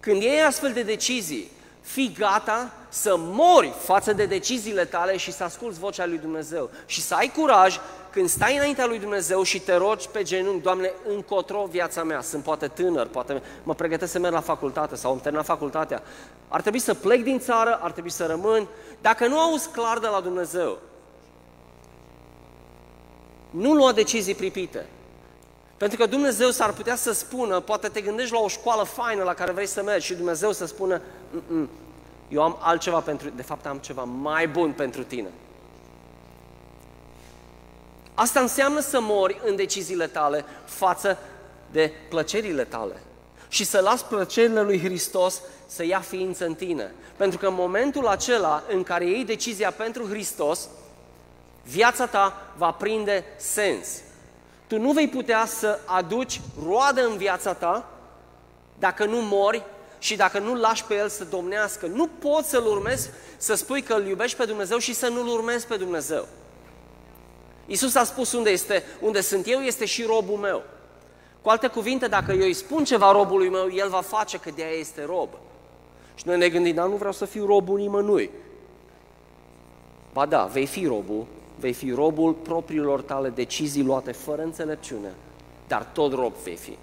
Când 0.00 0.22
iei 0.22 0.42
astfel 0.42 0.72
de 0.72 0.82
decizii, 0.82 1.50
fii 1.88 2.14
gata 2.18 2.70
să 2.88 3.14
mori 3.18 3.72
față 3.82 4.12
de 4.12 4.26
deciziile 4.26 4.84
tale 4.84 5.16
și 5.16 5.32
să 5.32 5.44
asculți 5.44 5.78
vocea 5.78 6.06
lui 6.06 6.18
Dumnezeu. 6.18 6.70
Și 6.86 7.00
să 7.00 7.14
ai 7.14 7.32
curaj 7.36 7.78
când 8.10 8.28
stai 8.28 8.56
înaintea 8.56 8.86
lui 8.86 8.98
Dumnezeu 8.98 9.42
și 9.42 9.60
te 9.60 9.74
rogi 9.74 10.08
pe 10.08 10.22
genunchi, 10.22 10.62
Doamne, 10.62 10.92
încotro 11.08 11.66
viața 11.70 12.02
mea, 12.02 12.20
sunt 12.20 12.42
poate 12.42 12.68
tânăr, 12.68 13.06
poate 13.06 13.42
mă 13.62 13.74
pregătesc 13.74 14.12
să 14.12 14.18
merg 14.18 14.34
la 14.34 14.40
facultate 14.40 14.96
sau 14.96 15.10
am 15.10 15.20
terminat 15.20 15.46
facultatea, 15.46 16.02
ar 16.48 16.60
trebui 16.60 16.78
să 16.78 16.94
plec 16.94 17.22
din 17.22 17.38
țară, 17.38 17.78
ar 17.82 17.90
trebui 17.92 18.10
să 18.10 18.26
rămân. 18.26 18.68
Dacă 19.00 19.26
nu 19.26 19.38
auzi 19.38 19.68
clar 19.68 19.98
de 19.98 20.06
la 20.06 20.20
Dumnezeu, 20.20 20.78
nu 23.50 23.74
lua 23.74 23.92
decizii 23.92 24.34
pripite. 24.34 24.86
Pentru 25.78 25.98
că 25.98 26.06
Dumnezeu 26.06 26.50
s-ar 26.50 26.72
putea 26.72 26.96
să 26.96 27.12
spună, 27.12 27.60
poate 27.60 27.88
te 27.88 28.00
gândești 28.00 28.32
la 28.32 28.38
o 28.38 28.48
școală 28.48 28.82
faină 28.82 29.22
la 29.22 29.34
care 29.34 29.52
vrei 29.52 29.66
să 29.66 29.82
mergi 29.82 30.06
și 30.06 30.14
Dumnezeu 30.14 30.52
să 30.52 30.66
spună, 30.66 31.00
eu 32.28 32.42
am 32.42 32.56
altceva 32.60 33.00
pentru, 33.00 33.28
de 33.28 33.42
fapt 33.42 33.66
am 33.66 33.78
ceva 33.78 34.02
mai 34.02 34.48
bun 34.48 34.72
pentru 34.72 35.02
tine. 35.02 35.28
Asta 38.14 38.40
înseamnă 38.40 38.80
să 38.80 39.00
mori 39.00 39.40
în 39.44 39.56
deciziile 39.56 40.06
tale 40.06 40.44
față 40.64 41.18
de 41.70 41.92
plăcerile 42.08 42.64
tale 42.64 43.02
și 43.48 43.64
să 43.64 43.80
las 43.80 44.02
plăcerile 44.02 44.62
lui 44.62 44.80
Hristos 44.80 45.42
să 45.66 45.84
ia 45.84 46.00
ființă 46.00 46.46
în 46.46 46.54
tine. 46.54 46.94
Pentru 47.16 47.38
că 47.38 47.46
în 47.46 47.54
momentul 47.54 48.06
acela 48.06 48.62
în 48.68 48.82
care 48.82 49.04
iei 49.04 49.24
decizia 49.24 49.70
pentru 49.70 50.06
Hristos, 50.06 50.68
viața 51.62 52.06
ta 52.06 52.52
va 52.56 52.70
prinde 52.70 53.24
sens. 53.36 53.88
Tu 54.68 54.78
nu 54.78 54.92
vei 54.92 55.08
putea 55.08 55.46
să 55.46 55.78
aduci 55.84 56.40
roadă 56.66 57.06
în 57.06 57.16
viața 57.16 57.52
ta 57.52 57.88
dacă 58.78 59.04
nu 59.04 59.16
mori 59.20 59.64
și 59.98 60.16
dacă 60.16 60.38
nu 60.38 60.54
lași 60.54 60.84
pe 60.84 60.94
El 60.94 61.08
să 61.08 61.24
domnească. 61.24 61.86
Nu 61.86 62.06
poți 62.06 62.48
să-L 62.48 62.66
urmezi, 62.66 63.10
să 63.36 63.54
spui 63.54 63.82
că 63.82 63.94
îl 63.94 64.06
iubești 64.06 64.36
pe 64.36 64.44
Dumnezeu 64.44 64.78
și 64.78 64.94
să 64.94 65.08
nu-L 65.08 65.28
urmezi 65.28 65.66
pe 65.66 65.76
Dumnezeu. 65.76 66.26
Iisus 67.66 67.94
a 67.94 68.04
spus 68.04 68.32
unde, 68.32 68.50
este, 68.50 68.84
unde 69.00 69.20
sunt 69.20 69.46
eu, 69.46 69.60
este 69.60 69.84
și 69.84 70.02
robul 70.02 70.36
meu. 70.36 70.62
Cu 71.42 71.48
alte 71.48 71.66
cuvinte, 71.66 72.06
dacă 72.06 72.32
eu 72.32 72.44
îi 72.44 72.52
spun 72.52 72.84
ceva 72.84 73.12
robului 73.12 73.48
meu, 73.48 73.68
el 73.74 73.88
va 73.88 74.00
face 74.00 74.38
că 74.38 74.50
de 74.54 74.62
aia 74.62 74.78
este 74.78 75.04
rob. 75.04 75.28
Și 76.14 76.26
noi 76.26 76.38
ne 76.38 76.48
gândim, 76.48 76.74
dar 76.74 76.86
nu 76.86 76.96
vreau 76.96 77.12
să 77.12 77.24
fiu 77.24 77.46
robul 77.46 77.78
nimănui. 77.78 78.30
Ba 80.12 80.26
da, 80.26 80.44
vei 80.44 80.66
fi 80.66 80.86
robul, 80.86 81.26
vei 81.60 81.72
fi 81.72 81.90
robul 81.90 82.32
propriilor 82.32 83.02
tale 83.02 83.28
decizii 83.28 83.82
luate 83.82 84.12
fără 84.12 84.42
înțelepciune, 84.42 85.12
dar 85.66 85.84
tot 85.92 86.12
rob 86.12 86.32
vei 86.32 86.56
fi. 86.56 86.76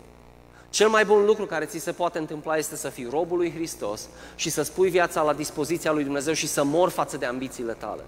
Cel 0.70 0.90
mai 0.90 1.06
bun 1.06 1.26
lucru 1.26 1.46
care 1.46 1.66
ți 1.66 1.80
se 1.80 1.92
poate 1.92 2.18
întâmpla 2.18 2.58
este 2.58 2.76
să 2.76 2.90
fii 2.90 3.08
robul 3.10 3.38
lui 3.38 3.54
Hristos 3.54 4.08
și 4.36 4.50
să 4.50 4.62
spui 4.62 4.90
viața 4.90 5.22
la 5.22 5.34
dispoziția 5.34 5.92
lui 5.92 6.04
Dumnezeu 6.04 6.34
și 6.34 6.48
să 6.48 6.64
mor 6.64 6.90
față 6.90 7.18
de 7.18 7.26
ambițiile 7.26 7.74
tale. 7.74 8.02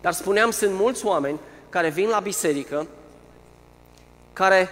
Dar 0.00 0.12
spuneam, 0.12 0.50
sunt 0.50 0.74
mulți 0.74 1.06
oameni 1.06 1.40
care 1.68 1.88
vin 1.88 2.08
la 2.08 2.20
biserică, 2.20 2.86
care 4.32 4.68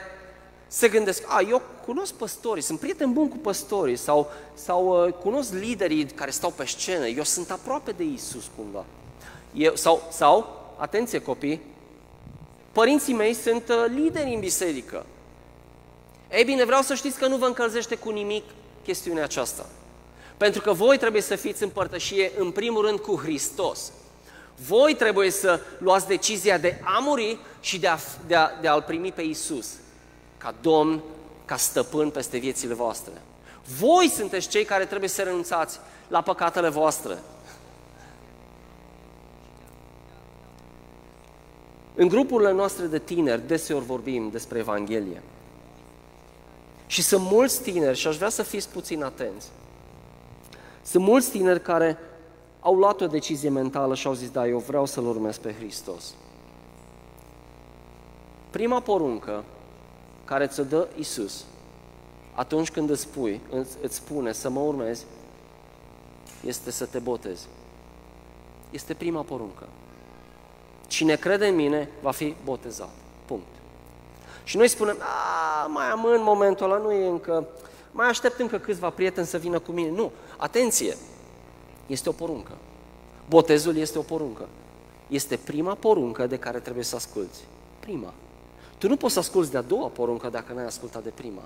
se 0.66 0.88
gândesc, 0.88 1.22
a, 1.26 1.40
eu 1.48 1.62
cunosc 1.84 2.12
păstorii, 2.12 2.62
sunt 2.62 2.78
prieten 2.78 3.12
bun 3.12 3.28
cu 3.28 3.36
păstorii 3.36 3.96
sau, 3.96 4.30
sau 4.54 5.06
uh, 5.06 5.12
cunosc 5.12 5.52
liderii 5.52 6.04
care 6.04 6.30
stau 6.30 6.50
pe 6.50 6.64
scenă, 6.64 7.06
eu 7.06 7.22
sunt 7.22 7.50
aproape 7.50 7.90
de 7.90 8.02
Isus 8.02 8.50
cumva. 8.56 8.84
Eu, 9.54 9.74
sau, 9.74 10.08
sau, 10.10 10.60
atenție 10.76 11.22
copii, 11.22 11.60
părinții 12.72 13.14
mei 13.14 13.34
sunt 13.34 13.68
uh, 13.68 13.84
lideri 13.94 14.34
în 14.34 14.40
biserică. 14.40 15.06
Ei 16.30 16.44
bine, 16.44 16.64
vreau 16.64 16.82
să 16.82 16.94
știți 16.94 17.18
că 17.18 17.26
nu 17.26 17.36
vă 17.36 17.46
încălzește 17.46 17.94
cu 17.94 18.10
nimic 18.10 18.44
chestiunea 18.84 19.24
aceasta. 19.24 19.66
Pentru 20.36 20.60
că 20.60 20.72
voi 20.72 20.98
trebuie 20.98 21.22
să 21.22 21.36
fiți 21.36 21.62
în 21.62 21.68
părtășie, 21.68 22.32
în 22.38 22.50
primul 22.50 22.86
rând, 22.86 22.98
cu 22.98 23.16
Hristos. 23.16 23.92
Voi 24.66 24.94
trebuie 24.94 25.30
să 25.30 25.60
luați 25.78 26.06
decizia 26.06 26.58
de 26.58 26.80
a 26.84 26.98
muri 26.98 27.38
și 27.60 27.78
de, 27.78 27.86
a, 27.86 27.98
de, 28.26 28.34
a, 28.34 28.50
de 28.60 28.68
a-L 28.68 28.82
primi 28.82 29.12
pe 29.12 29.22
Isus 29.22 29.68
ca 30.38 30.54
Domn, 30.60 31.02
ca 31.44 31.56
stăpân 31.56 32.10
peste 32.10 32.38
viețile 32.38 32.74
voastre. 32.74 33.12
Voi 33.78 34.08
sunteți 34.08 34.48
cei 34.48 34.64
care 34.64 34.84
trebuie 34.84 35.08
să 35.08 35.22
renunțați 35.22 35.78
la 36.08 36.20
păcatele 36.20 36.68
voastre. 36.68 37.18
În 41.94 42.08
grupurile 42.08 42.52
noastre 42.52 42.86
de 42.86 42.98
tineri 42.98 43.46
deseori 43.46 43.84
vorbim 43.84 44.30
despre 44.30 44.58
Evanghelie. 44.58 45.22
Și 46.86 47.02
sunt 47.02 47.22
mulți 47.30 47.62
tineri, 47.62 47.98
și 47.98 48.06
aș 48.06 48.16
vrea 48.16 48.28
să 48.28 48.42
fiți 48.42 48.68
puțin 48.68 49.02
atenți, 49.02 49.50
sunt 50.82 51.04
mulți 51.04 51.30
tineri 51.30 51.62
care 51.62 51.98
au 52.60 52.74
luat 52.74 53.00
o 53.00 53.06
decizie 53.06 53.48
mentală 53.48 53.94
și 53.94 54.06
au 54.06 54.12
zis, 54.12 54.30
da, 54.30 54.46
eu 54.46 54.58
vreau 54.58 54.86
să-L 54.86 55.06
urmez 55.06 55.38
pe 55.38 55.54
Hristos. 55.54 56.14
Prima 58.50 58.80
poruncă 58.80 59.44
care 60.24 60.46
ți-o 60.46 60.64
dă 60.64 60.88
Isus 60.98 61.44
atunci 62.34 62.70
când 62.70 62.90
îți, 62.90 63.00
spui, 63.00 63.40
îți 63.80 63.94
spune 63.94 64.32
să 64.32 64.50
mă 64.50 64.60
urmezi, 64.60 65.04
este 66.44 66.70
să 66.70 66.86
te 66.86 66.98
botezi. 66.98 67.46
Este 68.70 68.94
prima 68.94 69.22
poruncă. 69.22 69.68
Cine 70.92 71.16
crede 71.16 71.46
în 71.46 71.54
mine 71.54 71.88
va 72.00 72.10
fi 72.10 72.34
botezat. 72.44 72.90
Punct. 73.26 73.46
Și 74.44 74.56
noi 74.56 74.68
spunem, 74.68 74.96
a, 75.00 75.66
mai 75.66 75.86
am 75.86 76.04
în 76.04 76.22
momentul 76.22 76.70
ăla, 76.70 76.82
nu 76.82 76.92
e 76.92 77.06
încă, 77.06 77.46
mai 77.92 78.08
aștept 78.08 78.38
încă 78.38 78.58
câțiva 78.58 78.90
prieteni 78.90 79.26
să 79.26 79.38
vină 79.38 79.58
cu 79.58 79.72
mine. 79.72 79.90
Nu, 79.90 80.12
atenție, 80.36 80.96
este 81.86 82.08
o 82.08 82.12
poruncă. 82.12 82.52
Botezul 83.28 83.76
este 83.76 83.98
o 83.98 84.02
poruncă. 84.02 84.48
Este 85.08 85.36
prima 85.36 85.74
poruncă 85.74 86.26
de 86.26 86.38
care 86.38 86.58
trebuie 86.58 86.84
să 86.84 86.96
asculți. 86.96 87.40
Prima. 87.80 88.12
Tu 88.78 88.88
nu 88.88 88.96
poți 88.96 89.12
să 89.12 89.18
asculți 89.18 89.50
de 89.50 89.58
a 89.58 89.62
doua 89.62 89.88
poruncă 89.88 90.28
dacă 90.28 90.52
n-ai 90.52 90.66
ascultat 90.66 91.02
de 91.02 91.12
prima. 91.14 91.42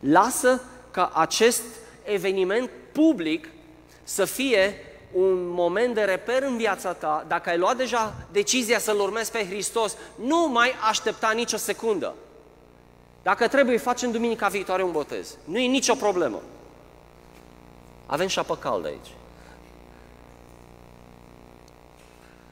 Lasă 0.00 0.60
ca 0.90 1.10
acest 1.14 1.62
eveniment 2.04 2.70
public 2.92 3.48
să 4.02 4.24
fie 4.24 4.74
un 5.12 5.48
moment 5.48 5.94
de 5.94 6.02
reper 6.02 6.42
în 6.42 6.56
viața 6.56 6.92
ta, 6.92 7.24
dacă 7.28 7.48
ai 7.48 7.58
luat 7.58 7.76
deja 7.76 8.14
decizia 8.32 8.78
să-L 8.78 9.00
urmezi 9.00 9.30
pe 9.30 9.46
Hristos, 9.46 9.96
nu 10.14 10.48
mai 10.48 10.72
aștepta 10.88 11.30
nicio 11.30 11.56
secundă. 11.56 12.14
Dacă 13.22 13.48
trebuie, 13.48 13.76
facem 13.76 14.10
duminica 14.10 14.48
viitoare 14.48 14.82
un 14.82 14.92
botez. 14.92 15.36
Nu 15.44 15.58
e 15.58 15.66
nicio 15.66 15.94
problemă. 15.94 16.42
Avem 18.06 18.26
și 18.26 18.38
apă 18.38 18.56
caldă 18.56 18.88
aici. 18.88 19.10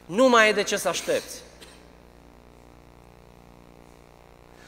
Nu 0.07 0.29
mai 0.29 0.49
e 0.49 0.53
de 0.53 0.63
ce 0.63 0.77
să 0.77 0.89
aștepți. 0.89 1.43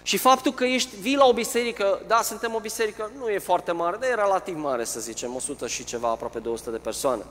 Și 0.02 0.16
faptul 0.16 0.52
că 0.52 0.64
ești, 0.64 0.96
vii 1.00 1.16
la 1.16 1.24
o 1.26 1.32
biserică, 1.32 2.02
da, 2.06 2.20
suntem 2.22 2.54
o 2.54 2.60
biserică, 2.60 3.10
nu 3.18 3.28
e 3.28 3.38
foarte 3.38 3.72
mare, 3.72 3.96
dar 3.96 4.10
e 4.10 4.14
relativ 4.14 4.56
mare, 4.56 4.84
să 4.84 5.00
zicem, 5.00 5.34
100 5.34 5.66
și 5.66 5.84
ceva, 5.84 6.08
aproape 6.08 6.38
200 6.38 6.70
de 6.70 6.76
persoane. 6.76 7.22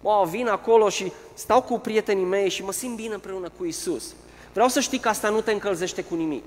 Bă, 0.00 0.26
vin 0.28 0.48
acolo 0.48 0.88
și 0.88 1.12
stau 1.34 1.62
cu 1.62 1.78
prietenii 1.78 2.24
mei 2.24 2.48
și 2.48 2.64
mă 2.64 2.72
simt 2.72 2.96
bine 2.96 3.14
împreună 3.14 3.48
cu 3.58 3.64
Isus. 3.64 4.04
Vreau 4.52 4.68
să 4.68 4.80
știi 4.80 4.98
că 4.98 5.08
asta 5.08 5.28
nu 5.28 5.40
te 5.40 5.52
încălzește 5.52 6.02
cu 6.02 6.14
nimic. 6.14 6.44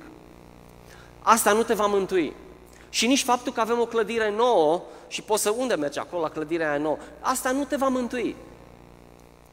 Asta 1.22 1.54
nu 1.54 1.64
te 1.64 1.74
va 1.74 1.86
mântui. 1.86 2.34
Și 2.90 3.08
nici 3.08 3.24
faptul 3.24 3.54
că 3.54 3.60
avem 3.60 3.80
o 3.80 3.86
clădire 3.86 4.32
nouă 4.32 4.82
și 5.08 5.22
poți 5.22 5.42
să 5.42 5.54
unde 5.58 5.76
mergi 5.76 6.00
acolo 6.00 6.22
la 6.22 6.30
clădirea 6.30 6.70
aia 6.70 6.78
nouă, 6.78 6.98
asta 7.20 7.52
nu 7.52 7.64
te 7.64 7.76
va 7.76 7.88
mântui. 7.88 8.36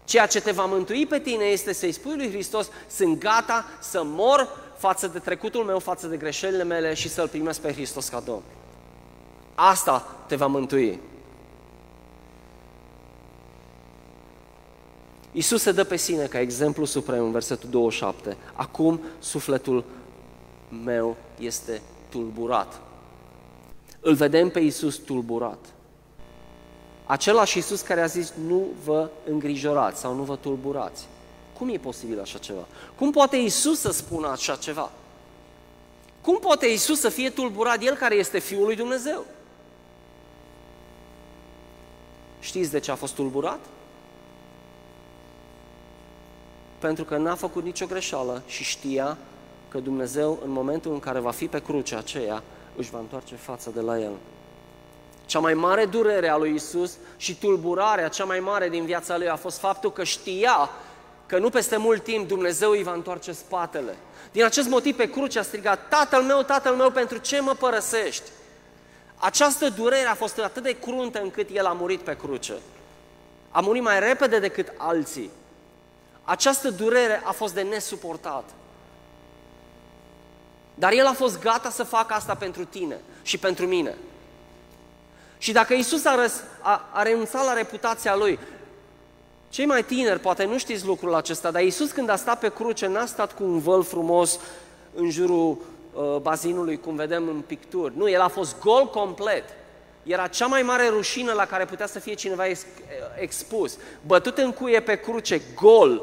Ceea 0.05 0.27
ce 0.27 0.41
te 0.41 0.51
va 0.51 0.65
mântui 0.65 1.07
pe 1.07 1.19
tine 1.19 1.45
este 1.45 1.73
să-i 1.73 1.93
spui 1.93 2.17
lui 2.17 2.31
Hristos, 2.31 2.71
sunt 2.91 3.19
gata 3.19 3.65
să 3.81 4.03
mor 4.05 4.49
față 4.77 5.07
de 5.07 5.19
trecutul 5.19 5.65
meu, 5.65 5.79
față 5.79 6.07
de 6.07 6.17
greșelile 6.17 6.65
mele 6.65 6.95
și 6.95 7.09
să-L 7.09 7.29
primesc 7.29 7.61
pe 7.61 7.73
Hristos 7.73 8.09
ca 8.09 8.21
Domn. 8.21 8.43
Asta 9.55 10.17
te 10.27 10.37
va 10.37 10.47
mântui. 10.47 11.01
Isus 15.33 15.63
se 15.63 15.73
dă 15.73 15.85
pe 15.85 15.97
sine 15.97 16.27
ca 16.27 16.41
exemplu 16.41 16.85
suprem 16.85 17.25
în 17.25 17.31
versetul 17.31 17.71
27. 17.71 18.37
Acum 18.53 19.01
sufletul 19.19 19.85
meu 20.85 21.17
este 21.39 21.83
tulburat. 22.09 22.81
Îl 24.01 24.15
vedem 24.15 24.49
pe 24.51 24.61
Isus 24.61 24.97
tulburat. 24.97 25.59
Același 27.07 27.59
Isus 27.59 27.81
care 27.81 28.01
a 28.01 28.07
zis 28.07 28.33
nu 28.47 28.67
vă 28.85 29.11
îngrijorați 29.25 30.01
sau 30.01 30.15
nu 30.15 30.23
vă 30.23 30.37
tulburați. 30.37 31.07
Cum 31.59 31.69
e 31.69 31.77
posibil 31.77 32.21
așa 32.21 32.39
ceva? 32.39 32.67
Cum 32.97 33.11
poate 33.11 33.37
Isus 33.37 33.81
să 33.81 33.91
spună 33.91 34.29
așa 34.29 34.57
ceva? 34.57 34.91
Cum 36.21 36.39
poate 36.39 36.67
Isus 36.67 37.01
să 37.01 37.09
fie 37.09 37.31
tulburat 37.31 37.83
El 37.83 37.95
care 37.95 38.15
este 38.15 38.39
Fiul 38.39 38.65
lui 38.65 38.77
Dumnezeu? 38.77 39.25
Știți 42.41 42.71
de 42.71 42.81
ce 42.81 42.91
a 42.91 42.95
fost 42.95 43.15
tulburat? 43.15 43.59
Pentru 46.81 47.05
că 47.05 47.17
n-a 47.17 47.35
făcut 47.35 47.65
nicio 47.65 47.87
greșeală 47.87 48.43
și 48.47 48.65
știa 48.65 49.17
că 49.69 49.79
Dumnezeu, 49.79 50.41
în 50.45 50.51
momentul 50.51 50.93
în 50.93 51.01
care 51.01 51.19
va 51.19 51.31
fi 51.31 51.47
pe 51.47 51.63
crucea 51.63 51.99
aceea, 51.99 52.43
își 52.77 52.91
va 52.91 52.99
întoarce 52.99 53.35
fața 53.35 53.71
de 53.71 53.81
la 53.81 53.99
El. 53.99 54.13
Cea 55.27 55.39
mai 55.39 55.55
mare 55.55 55.85
durere 55.85 56.29
a 56.29 56.37
lui 56.37 56.55
Isus 56.55 56.97
și 57.17 57.39
tulburarea 57.39 58.09
cea 58.09 58.25
mai 58.25 58.41
mare 58.41 58.69
din 58.69 58.85
viața 58.85 59.17
lui 59.17 59.29
a 59.29 59.37
fost 59.37 59.59
faptul 59.59 59.93
că 59.93 60.05
știa 60.05 60.71
că 61.27 61.39
nu 61.39 61.51
peste 61.51 61.77
mult 61.77 62.03
timp 62.03 62.29
Dumnezeu 62.29 62.71
îi 62.71 62.83
va 62.83 62.93
întoarce 62.93 63.33
spatele. 63.33 63.97
Din 64.33 64.45
acest 64.45 64.69
motiv 64.69 64.97
pe 64.97 65.11
cruce 65.11 65.39
a 65.39 65.43
strigat, 65.43 65.89
Tatăl 65.89 66.23
meu, 66.23 66.43
Tatăl 66.43 66.75
meu, 66.75 66.91
pentru 66.91 67.19
ce 67.19 67.41
mă 67.41 67.53
părăsești? 67.53 68.31
Această 69.17 69.69
durere 69.69 70.07
a 70.07 70.15
fost 70.15 70.39
atât 70.39 70.63
de 70.63 70.79
cruntă 70.79 71.21
încât 71.21 71.49
El 71.53 71.67
a 71.67 71.73
murit 71.73 72.01
pe 72.01 72.17
cruce. 72.17 72.55
A 73.51 73.61
murit 73.61 73.83
mai 73.83 74.01
repede 74.01 74.39
decât 74.39 74.73
alții. 74.77 75.31
Această 76.25 76.71
durere 76.71 77.23
a 77.25 77.33
fost 77.33 77.55
de 77.55 77.63
nesuportat. 77.63 78.45
Dar 80.75 80.93
El 80.93 81.07
a 81.07 81.13
fost 81.13 81.41
gata 81.41 81.71
să 81.71 81.83
facă 81.83 82.15
asta 82.15 82.35
pentru 82.35 82.65
tine 82.65 83.01
și 83.23 83.39
pentru 83.39 83.67
mine. 83.67 83.97
Și 85.39 85.53
dacă 85.53 85.75
Isus 85.75 86.05
a, 86.05 86.15
răs, 86.15 86.43
a, 86.61 86.89
a 86.93 87.03
renunțat 87.03 87.45
la 87.45 87.53
reputația 87.53 88.17
Lui, 88.17 88.39
cei 89.49 89.67
mai 89.67 89.85
tineri 89.85 90.21
poate 90.21 90.45
nu 90.45 90.59
știți 90.59 90.87
lucrul 90.87 91.15
acesta, 91.15 91.51
dar 91.51 91.63
Isus 91.63 91.91
când 91.91 92.09
a 92.09 92.17
stat 92.17 92.39
pe 92.39 92.53
cruce 92.53 92.87
n-a 92.87 93.07
stat 93.07 93.33
cu 93.33 93.45
un 93.45 93.59
văl 93.59 93.83
frumos 93.83 94.39
în 94.95 95.11
jurul 95.11 95.59
uh, 95.93 96.17
bazinului, 96.17 96.81
cum 96.81 96.95
vedem 96.95 97.29
în 97.29 97.41
picturi. 97.41 97.97
Nu, 97.97 98.09
El 98.09 98.21
a 98.21 98.29
fost 98.29 98.59
gol 98.61 98.91
complet. 98.91 99.45
Era 100.03 100.27
cea 100.27 100.47
mai 100.47 100.63
mare 100.63 100.89
rușină 100.89 101.33
la 101.33 101.47
care 101.47 101.65
putea 101.65 101.87
să 101.87 101.99
fie 101.99 102.15
cineva 102.15 102.47
ex, 102.47 102.67
expus. 103.19 103.79
Bătut 104.07 104.39
în 104.39 104.53
cuie 104.53 104.81
pe 104.81 105.01
cruce, 105.01 105.41
gol, 105.55 106.03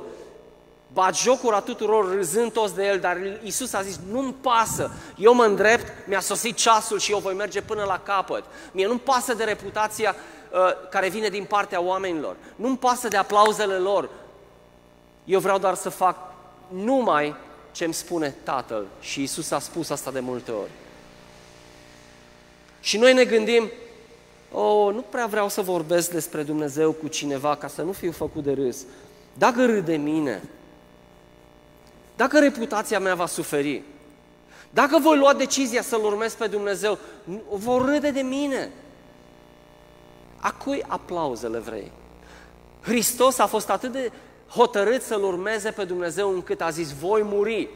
bat 0.93 1.17
jocura 1.17 1.59
tuturor 1.59 2.15
râzând 2.15 2.51
toți 2.51 2.75
de 2.75 2.85
el, 2.85 2.99
dar 2.99 3.17
Isus 3.43 3.73
a 3.73 3.81
zis, 3.81 3.99
nu-mi 4.11 4.33
pasă, 4.33 4.91
eu 5.17 5.33
mă 5.33 5.43
îndrept, 5.43 6.07
mi-a 6.07 6.19
sosit 6.19 6.55
ceasul 6.55 6.99
și 6.99 7.11
eu 7.11 7.17
voi 7.17 7.33
merge 7.33 7.61
până 7.61 7.83
la 7.83 7.99
capăt. 7.99 8.43
Mie 8.71 8.87
nu-mi 8.87 8.99
pasă 8.99 9.33
de 9.33 9.43
reputația 9.43 10.15
uh, 10.51 10.59
care 10.89 11.09
vine 11.09 11.29
din 11.29 11.43
partea 11.43 11.81
oamenilor, 11.81 12.35
nu-mi 12.55 12.77
pasă 12.77 13.07
de 13.07 13.17
aplauzele 13.17 13.75
lor. 13.75 14.09
Eu 15.25 15.39
vreau 15.39 15.57
doar 15.57 15.75
să 15.75 15.89
fac 15.89 16.17
numai 16.67 17.35
ce 17.71 17.83
îmi 17.83 17.93
spune 17.93 18.35
Tatăl 18.43 18.85
și 18.99 19.23
Isus 19.23 19.51
a 19.51 19.59
spus 19.59 19.89
asta 19.89 20.11
de 20.11 20.19
multe 20.19 20.51
ori. 20.51 20.71
Și 22.79 22.97
noi 22.97 23.13
ne 23.13 23.25
gândim, 23.25 23.71
oh, 24.51 24.93
nu 24.93 25.01
prea 25.01 25.25
vreau 25.25 25.49
să 25.49 25.61
vorbesc 25.61 26.11
despre 26.11 26.43
Dumnezeu 26.43 26.91
cu 26.91 27.07
cineva 27.07 27.55
ca 27.55 27.67
să 27.67 27.81
nu 27.81 27.91
fiu 27.91 28.11
făcut 28.11 28.43
de 28.43 28.53
râs. 28.53 28.85
Dacă 29.33 29.65
râde 29.65 29.79
de 29.79 29.95
mine, 29.95 30.43
dacă 32.15 32.39
reputația 32.39 32.99
mea 32.99 33.15
va 33.15 33.25
suferi, 33.25 33.83
dacă 34.69 34.99
voi 34.99 35.17
lua 35.17 35.33
decizia 35.33 35.81
să-L 35.81 36.03
urmez 36.03 36.33
pe 36.33 36.47
Dumnezeu, 36.47 36.97
vor 37.49 37.85
râde 37.85 38.11
de 38.11 38.21
mine. 38.21 38.71
A 40.37 40.53
cui 40.53 40.83
aplauzele 40.87 41.57
vrei? 41.57 41.91
Hristos 42.81 43.37
a 43.37 43.45
fost 43.45 43.69
atât 43.69 43.91
de 43.91 44.11
hotărât 44.49 45.01
să-L 45.01 45.23
urmeze 45.23 45.71
pe 45.71 45.83
Dumnezeu 45.83 46.29
încât 46.29 46.61
a 46.61 46.69
zis, 46.69 46.93
voi 46.93 47.21
muri. 47.23 47.69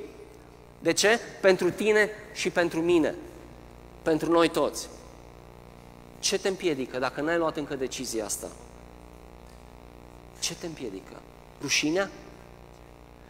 De 0.79 0.91
ce? 0.93 1.19
Pentru 1.41 1.71
tine 1.71 2.09
și 2.33 2.49
pentru 2.49 2.81
mine. 2.81 3.15
Pentru 4.01 4.31
noi 4.31 4.49
toți. 4.49 4.89
Ce 6.21 6.39
te 6.39 6.47
împiedică 6.47 6.99
dacă 6.99 7.21
n-ai 7.21 7.37
luat 7.37 7.57
încă 7.57 7.75
decizia 7.75 8.25
asta? 8.25 8.47
Ce 10.39 10.55
te 10.55 10.65
împiedică? 10.65 11.21
Rușinea? 11.61 12.09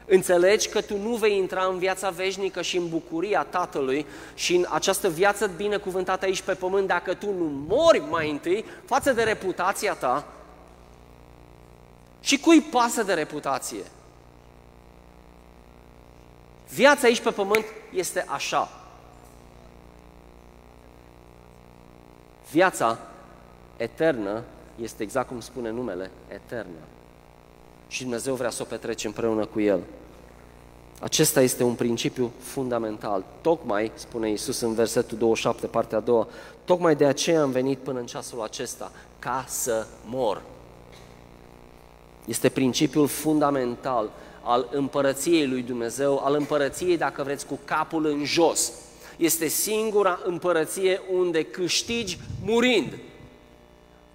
Înțelegi 0.05 0.69
că 0.69 0.81
tu 0.81 0.97
nu 0.97 1.15
vei 1.15 1.37
intra 1.37 1.65
în 1.65 1.77
viața 1.77 2.09
veșnică 2.09 2.61
și 2.61 2.77
în 2.77 2.89
bucuria 2.89 3.43
Tatălui 3.43 4.05
și 4.33 4.55
în 4.55 4.65
această 4.69 5.09
viață 5.09 5.47
binecuvântată 5.47 6.25
aici 6.25 6.41
pe 6.41 6.53
pământ 6.53 6.87
dacă 6.87 7.13
tu 7.13 7.25
nu 7.25 7.65
mori 7.67 7.99
mai 7.99 8.29
întâi 8.29 8.65
față 8.85 9.11
de 9.13 9.23
reputația 9.23 9.93
ta? 9.93 10.27
Și 12.19 12.39
cui 12.39 12.61
pasă 12.61 13.03
de 13.03 13.13
reputație? 13.13 13.83
Viața 16.73 17.07
aici 17.07 17.21
pe 17.21 17.31
pământ 17.31 17.65
este 17.93 18.25
așa. 18.27 18.80
Viața 22.51 22.97
eternă 23.77 24.43
este 24.81 25.03
exact 25.03 25.27
cum 25.27 25.39
spune 25.39 25.69
numele, 25.69 26.11
eternă. 26.27 26.79
Și 27.87 28.01
Dumnezeu 28.01 28.35
vrea 28.35 28.49
să 28.49 28.61
o 28.61 28.65
petrece 28.65 29.07
împreună 29.07 29.45
cu 29.45 29.59
El. 29.59 29.79
Acesta 30.99 31.41
este 31.41 31.63
un 31.63 31.73
principiu 31.73 32.31
fundamental. 32.39 33.23
Tocmai, 33.41 33.91
spune 33.93 34.29
Iisus 34.29 34.59
în 34.59 34.73
versetul 34.73 35.17
27, 35.17 35.67
partea 35.67 35.97
a 35.97 36.01
doua, 36.01 36.27
tocmai 36.65 36.95
de 36.95 37.05
aceea 37.05 37.41
am 37.41 37.51
venit 37.51 37.77
până 37.77 37.99
în 37.99 38.05
ceasul 38.05 38.41
acesta, 38.41 38.91
ca 39.19 39.45
să 39.47 39.85
mor. 40.05 40.41
Este 42.25 42.49
principiul 42.49 43.07
fundamental 43.07 44.09
al 44.43 44.67
împărăției 44.71 45.47
lui 45.47 45.61
Dumnezeu, 45.61 46.21
al 46.23 46.35
împărăției, 46.35 46.97
dacă 46.97 47.23
vreți, 47.23 47.45
cu 47.45 47.59
capul 47.65 48.05
în 48.05 48.23
jos. 48.23 48.71
Este 49.17 49.47
singura 49.47 50.19
împărăție 50.23 51.01
unde 51.11 51.43
câștigi 51.43 52.19
murind. 52.45 52.93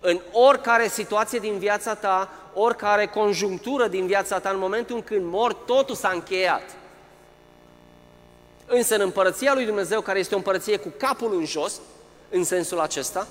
În 0.00 0.20
oricare 0.32 0.88
situație 0.88 1.38
din 1.38 1.58
viața 1.58 1.94
ta, 1.94 2.30
oricare 2.54 3.06
conjunctură 3.06 3.88
din 3.88 4.06
viața 4.06 4.38
ta, 4.38 4.50
în 4.50 4.58
momentul 4.58 5.02
când 5.02 5.24
mor, 5.24 5.52
totul 5.52 5.94
s-a 5.94 6.10
încheiat. 6.14 6.76
Însă 8.66 8.94
în 8.94 9.00
împărăția 9.00 9.54
lui 9.54 9.64
Dumnezeu, 9.64 10.00
care 10.00 10.18
este 10.18 10.34
o 10.34 10.36
împărăție 10.36 10.76
cu 10.76 10.92
capul 10.96 11.36
în 11.36 11.44
jos, 11.44 11.80
în 12.30 12.44
sensul 12.44 12.80
acesta, 12.80 13.26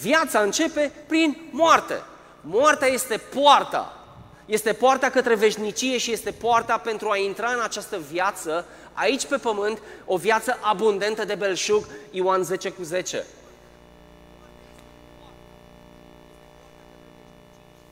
viața 0.00 0.40
începe 0.40 0.92
prin 1.06 1.36
moarte. 1.50 2.02
Moartea 2.40 2.88
este 2.88 3.16
poarta. 3.16 3.96
Este 4.46 4.72
poarta 4.72 5.10
către 5.10 5.34
veșnicie 5.34 5.98
și 5.98 6.12
este 6.12 6.30
poarta 6.30 6.78
pentru 6.78 7.10
a 7.10 7.16
intra 7.16 7.48
în 7.48 7.60
această 7.62 7.98
viață, 8.10 8.64
aici 8.96 9.26
pe 9.26 9.36
pământ, 9.36 9.82
o 10.04 10.16
viață 10.16 10.58
abundentă 10.60 11.24
de 11.24 11.34
belșug, 11.34 11.86
Ioan 12.10 12.42
10 12.42 12.70
cu 12.70 12.82
10. 12.82 13.24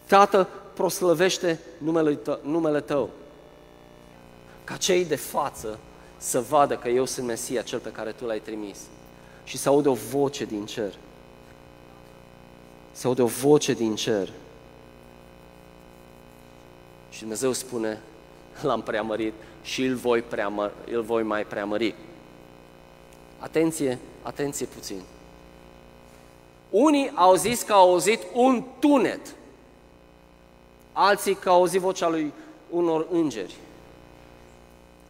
Tată, 0.06 0.48
proslăvește 0.74 1.60
numele, 1.78 2.14
tău, 2.14 2.38
numele 2.42 2.80
Tău. 2.80 3.10
Ca 4.64 4.76
cei 4.76 5.04
de 5.04 5.16
față 5.16 5.78
să 6.16 6.40
vadă 6.40 6.76
că 6.76 6.88
eu 6.88 7.04
sunt 7.04 7.26
Mesia, 7.26 7.62
cel 7.62 7.78
pe 7.78 7.92
care 7.92 8.10
Tu 8.10 8.24
l-ai 8.24 8.40
trimis. 8.40 8.78
Și 9.44 9.56
să 9.56 9.68
audă 9.68 9.88
o 9.88 9.94
voce 9.94 10.44
din 10.44 10.66
cer. 10.66 10.94
Să 12.92 13.06
audă 13.06 13.22
o 13.22 13.26
voce 13.26 13.72
din 13.72 13.94
cer. 13.94 14.28
Și 17.10 17.20
Dumnezeu 17.20 17.52
spune, 17.52 18.00
l-am 18.62 18.82
preamărit 18.82 19.34
și 19.64 19.84
îl 19.84 19.94
voi, 19.94 20.22
preamăr, 20.22 20.72
îl 20.90 21.02
voi 21.02 21.22
mai 21.22 21.44
preamări. 21.44 21.94
Atenție, 23.38 23.98
atenție 24.22 24.66
puțin. 24.66 25.02
Unii 26.70 27.12
au 27.14 27.34
zis 27.34 27.62
că 27.62 27.72
au 27.72 27.90
auzit 27.90 28.20
un 28.32 28.64
tunet 28.78 29.34
alții 30.92 31.34
că 31.34 31.48
au 31.48 31.54
auzit 31.54 31.80
vocea 31.80 32.08
lui 32.08 32.32
unor 32.70 33.06
îngeri. 33.10 33.54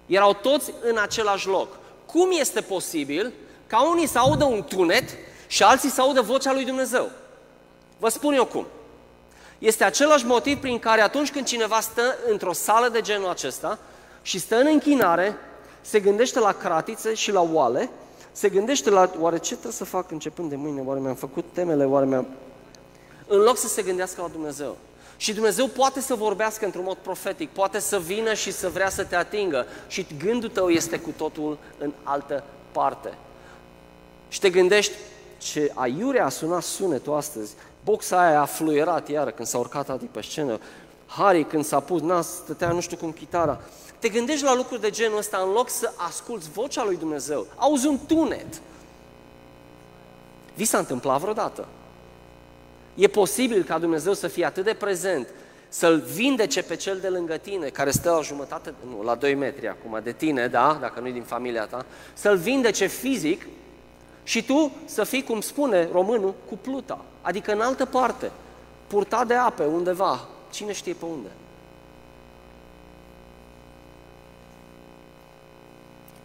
Erau 0.07 0.33
toți 0.33 0.73
în 0.83 0.99
același 0.99 1.47
loc. 1.49 1.69
Cum 2.07 2.29
este 2.39 2.61
posibil 2.61 3.33
ca 3.67 3.91
unii 3.91 4.07
să 4.07 4.19
audă 4.19 4.45
un 4.45 4.63
tunet 4.63 5.17
și 5.47 5.63
alții 5.63 5.89
să 5.89 6.01
audă 6.01 6.21
vocea 6.21 6.53
lui 6.53 6.65
Dumnezeu? 6.65 7.11
Vă 7.99 8.09
spun 8.09 8.35
eu 8.35 8.45
cum. 8.45 8.67
Este 9.59 9.85
același 9.85 10.27
motiv 10.27 10.61
prin 10.61 10.79
care 10.79 11.01
atunci 11.01 11.31
când 11.31 11.47
cineva 11.47 11.81
stă 11.81 12.17
într-o 12.31 12.53
sală 12.53 12.89
de 12.89 13.01
genul 13.01 13.29
acesta 13.29 13.79
și 14.25 14.39
stă 14.39 14.57
în 14.57 14.67
închinare, 14.67 15.37
se 15.81 16.01
gândește 16.01 16.39
la 16.39 16.53
cratițe 16.53 17.15
și 17.15 17.33
la 17.33 17.49
oale, 17.53 17.91
se 18.33 18.49
gândește 18.49 18.91
la 18.91 19.11
oare 19.19 19.39
ce 19.39 19.53
trebuie 19.53 19.73
să 19.73 19.85
fac 19.85 20.11
începând 20.11 20.49
de 20.51 20.57
mâine, 20.57 20.83
oare 20.85 21.01
mi-am 21.01 21.15
făcut 21.15 21.45
temele, 21.53 21.85
oare 21.85 22.07
mi-am... 22.07 22.27
În 23.27 23.39
loc 23.39 23.57
să 23.57 23.69
se 23.69 23.83
gândească 23.83 24.21
la 24.21 24.29
Dumnezeu. 24.29 24.77
Și 25.17 25.33
Dumnezeu 25.33 25.67
poate 25.67 26.01
să 26.01 26.15
vorbească 26.15 26.65
într-un 26.65 26.85
mod 26.85 26.97
profetic, 26.97 27.51
poate 27.51 27.79
să 27.79 27.99
vină 27.99 28.35
și 28.35 28.53
să 28.53 28.69
vrea 28.69 28.89
să 28.89 29.05
te 29.05 29.17
atingă 29.17 29.67
și 29.87 30.07
gândul 30.19 30.49
tău 30.49 30.69
este 30.69 30.99
cu 30.99 31.11
totul 31.17 31.59
în 31.79 31.93
altă 32.03 32.45
parte. 32.73 33.15
Și 34.29 34.41
te 34.41 34.51
gândești, 34.51 34.93
ce 35.39 35.73
aiure 35.75 36.21
a 36.21 36.29
sunat 36.29 36.63
sunetul 36.63 37.15
astăzi, 37.15 37.55
boxa 37.85 38.27
aia 38.27 38.41
a 38.41 38.45
fluierat 38.45 39.09
iară 39.09 39.31
când 39.31 39.49
s-a 39.49 39.59
urcat 39.59 39.89
Adi 39.89 40.05
pe 40.05 40.21
scenă, 40.21 40.59
Harry 41.07 41.45
când 41.45 41.65
s-a 41.65 41.81
pus, 41.81 42.01
nas, 42.01 42.27
stătea 42.27 42.73
nu 42.73 42.81
știu 42.81 42.97
cum 42.97 43.13
chitara. 43.13 43.61
Te 44.05 44.11
gândești 44.11 44.45
la 44.45 44.55
lucruri 44.55 44.81
de 44.81 44.91
genul 44.91 45.19
ăsta 45.19 45.43
în 45.47 45.53
loc 45.53 45.69
să 45.69 45.93
asculți 45.97 46.51
vocea 46.51 46.85
lui 46.85 46.97
Dumnezeu. 46.97 47.47
Auzi 47.57 47.87
un 47.87 47.99
tunet. 48.07 48.61
Vi 50.55 50.65
s-a 50.65 50.79
întâmplat 50.79 51.21
vreodată? 51.21 51.67
E 52.95 53.07
posibil 53.07 53.63
ca 53.63 53.79
Dumnezeu 53.79 54.13
să 54.13 54.29
fie 54.29 54.45
atât 54.45 54.65
de 54.65 54.75
prezent, 54.75 55.29
să-l 55.69 56.01
vindece 56.01 56.63
pe 56.63 56.77
cel 56.77 56.99
de 56.99 57.09
lângă 57.09 57.37
tine, 57.37 57.69
care 57.69 57.91
stă 57.91 58.11
la 58.11 58.21
jumătate, 58.21 58.75
nu, 58.89 59.03
la 59.03 59.15
2 59.15 59.35
metri 59.35 59.69
acum 59.69 60.01
de 60.03 60.13
tine, 60.13 60.47
da, 60.47 60.79
dacă 60.81 61.01
nu-i 61.01 61.13
din 61.13 61.23
familia 61.23 61.67
ta, 61.67 61.87
să-l 62.15 62.37
vindece 62.37 62.87
fizic 62.87 63.47
și 64.23 64.45
tu 64.45 64.73
să 64.85 65.05
fii, 65.05 65.25
cum 65.25 65.41
spune 65.41 65.89
românul, 65.93 66.35
cu 66.49 66.57
pluta, 66.57 67.05
adică 67.21 67.53
în 67.53 67.61
altă 67.61 67.85
parte, 67.85 68.31
purtat 68.87 69.27
de 69.27 69.35
ape 69.35 69.65
undeva, 69.65 70.29
cine 70.51 70.73
știe 70.73 70.93
pe 70.93 71.05
unde. 71.05 71.29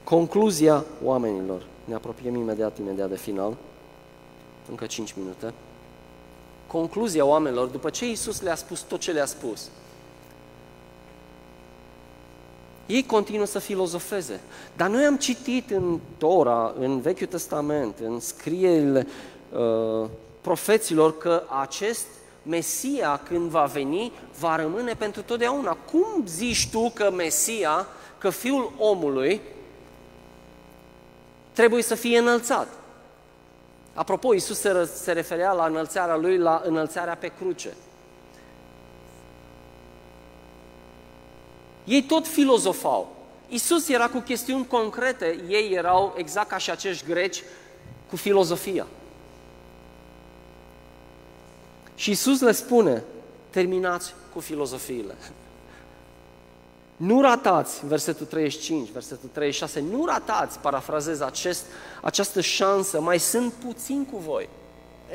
Concluzia 0.09 0.85
oamenilor. 1.03 1.65
Ne 1.85 1.93
apropiem 1.95 2.35
imediat, 2.35 2.77
imediat 2.77 3.09
de 3.09 3.17
final. 3.17 3.57
Încă 4.69 4.85
5 4.85 5.13
minute 5.17 5.53
concluzia 6.69 7.25
oamenilor 7.25 7.67
după 7.67 7.89
ce 7.89 8.05
Iisus 8.05 8.41
le-a 8.41 8.55
spus 8.55 8.81
tot 8.81 8.99
ce 8.99 9.11
le-a 9.11 9.25
spus. 9.25 9.69
Ei 12.85 13.05
continuă 13.05 13.45
să 13.45 13.59
filozofeze. 13.59 14.39
Dar 14.75 14.89
noi 14.89 15.05
am 15.05 15.17
citit 15.17 15.71
în 15.71 15.99
Tora, 16.17 16.73
în 16.79 17.01
Vechiul 17.01 17.27
Testament, 17.27 17.99
în 18.03 18.19
scrierile 18.19 19.07
uh, 19.51 20.09
profeților 20.41 21.17
că 21.17 21.43
acest 21.61 22.05
Mesia, 22.43 23.21
când 23.27 23.49
va 23.49 23.63
veni, 23.63 24.11
va 24.39 24.55
rămâne 24.55 24.93
pentru 24.93 25.21
totdeauna. 25.21 25.77
Cum 25.91 26.23
zici 26.25 26.69
tu 26.71 26.91
că 26.93 27.11
Mesia, 27.11 27.87
că 28.17 28.29
Fiul 28.29 28.71
omului, 28.77 29.41
trebuie 31.53 31.83
să 31.83 31.95
fie 31.95 32.17
înălțat? 32.17 32.67
Apropo, 33.93 34.33
Iisus 34.33 34.59
se, 34.59 34.89
se 34.95 35.11
referea 35.11 35.51
la 35.51 35.65
înălțarea 35.65 36.15
lui, 36.15 36.37
la 36.37 36.61
înălțarea 36.65 37.15
pe 37.15 37.31
cruce. 37.39 37.73
Ei 41.83 42.03
tot 42.03 42.27
filozofau. 42.27 43.15
Iisus 43.47 43.89
era 43.89 44.09
cu 44.09 44.19
chestiuni 44.19 44.67
concrete, 44.67 45.39
ei 45.47 45.73
erau 45.73 46.13
exact 46.17 46.49
ca 46.49 46.57
și 46.57 46.71
acești 46.71 47.05
greci 47.05 47.43
cu 48.09 48.15
filozofia. 48.15 48.87
Și 51.95 52.09
Iisus 52.09 52.41
le 52.41 52.51
spune, 52.51 53.03
terminați 53.49 54.13
cu 54.33 54.39
filozofiile. 54.39 55.15
Nu 56.99 57.21
ratați, 57.21 57.87
versetul 57.87 58.25
35, 58.25 58.89
versetul 58.89 59.29
36, 59.33 59.79
nu 59.79 60.05
ratați, 60.05 60.59
parafrazez 60.59 61.21
acest, 61.21 61.65
această 62.01 62.41
șansă, 62.41 63.01
mai 63.01 63.19
sunt 63.19 63.53
puțin 63.53 64.05
cu 64.05 64.17
voi. 64.17 64.49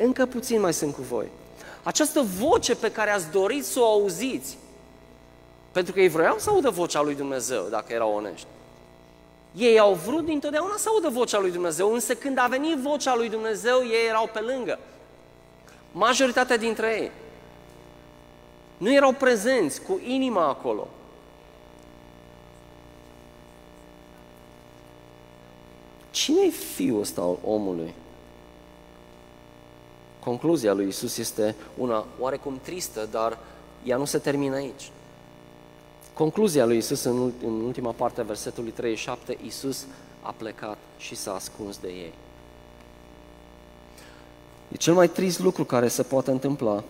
Încă 0.02 0.26
puțin 0.26 0.60
mai 0.60 0.74
sunt 0.74 0.94
cu 0.94 1.02
voi. 1.02 1.26
Această 1.82 2.20
voce 2.38 2.74
pe 2.74 2.92
care 2.92 3.10
ați 3.10 3.30
dorit 3.30 3.64
să 3.64 3.80
o 3.80 3.84
auziți, 3.84 4.58
pentru 5.72 5.92
că 5.92 6.00
ei 6.00 6.08
vreau 6.08 6.38
să 6.38 6.50
audă 6.50 6.70
vocea 6.70 7.02
lui 7.02 7.14
Dumnezeu, 7.14 7.66
dacă 7.70 7.92
erau 7.92 8.14
onești. 8.14 8.46
Ei 9.54 9.78
au 9.78 9.94
vrut 9.94 10.24
dintotdeauna 10.24 10.74
să 10.76 10.88
audă 10.88 11.08
vocea 11.08 11.38
lui 11.38 11.50
Dumnezeu, 11.50 11.92
însă 11.92 12.14
când 12.14 12.38
a 12.38 12.46
venit 12.46 12.76
vocea 12.76 13.16
lui 13.16 13.28
Dumnezeu, 13.28 13.78
ei 13.82 14.08
erau 14.08 14.30
pe 14.32 14.40
lângă. 14.40 14.78
Majoritatea 15.92 16.56
dintre 16.56 16.98
ei 17.00 17.10
nu 18.76 18.92
erau 18.92 19.12
prezenți 19.12 19.82
cu 19.82 20.00
inima 20.04 20.48
acolo. 20.48 20.88
Cine 26.14 26.40
e 26.46 26.50
fiul 26.50 27.00
ăsta 27.00 27.20
al 27.20 27.38
omului? 27.44 27.94
Concluzia 30.20 30.72
lui 30.72 30.88
Isus 30.88 31.16
este 31.16 31.54
una 31.76 32.06
oarecum 32.18 32.58
tristă, 32.62 33.08
dar 33.10 33.38
ea 33.84 33.96
nu 33.96 34.04
se 34.04 34.18
termină 34.18 34.54
aici. 34.54 34.90
Concluzia 36.12 36.64
lui 36.64 36.76
Isus 36.76 37.04
în 37.04 37.32
ultima 37.64 37.90
parte 37.90 38.20
a 38.20 38.24
versetului 38.24 38.70
37, 38.70 39.38
Isus 39.44 39.86
a 40.22 40.34
plecat 40.36 40.78
și 40.98 41.14
s-a 41.14 41.34
ascuns 41.34 41.78
de 41.78 41.88
ei. 41.88 42.12
E 44.72 44.76
cel 44.76 44.94
mai 44.94 45.08
trist 45.08 45.38
lucru 45.38 45.64
care 45.64 45.88
se 45.88 46.02
poate 46.02 46.30
întâmpla 46.30 46.84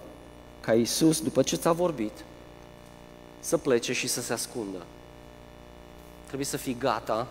ca 0.60 0.74
Isus, 0.74 1.20
după 1.20 1.42
ce 1.42 1.56
ți-a 1.56 1.72
vorbit, 1.72 2.24
să 3.40 3.58
plece 3.58 3.92
și 3.92 4.06
să 4.06 4.20
se 4.20 4.32
ascundă. 4.32 4.86
Trebuie 6.26 6.46
să 6.46 6.56
fii 6.56 6.76
gata 6.78 7.26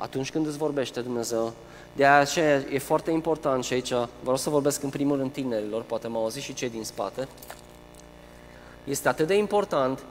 atunci 0.00 0.30
când 0.30 0.46
îți 0.46 0.56
vorbește 0.56 1.00
Dumnezeu. 1.00 1.52
De 1.96 2.06
aceea 2.06 2.62
e 2.72 2.78
foarte 2.78 3.10
important 3.10 3.64
și 3.64 3.72
aici 3.72 3.92
vreau 4.20 4.36
să 4.36 4.50
vorbesc 4.50 4.82
în 4.82 4.90
primul 4.90 5.16
rând 5.16 5.32
tinerilor, 5.32 5.82
poate 5.82 6.08
mă 6.08 6.18
auzi 6.18 6.40
și 6.40 6.54
cei 6.54 6.70
din 6.70 6.84
spate. 6.84 7.28
Este 8.84 9.08
atât 9.08 9.26
de 9.26 9.36
important 9.36 10.02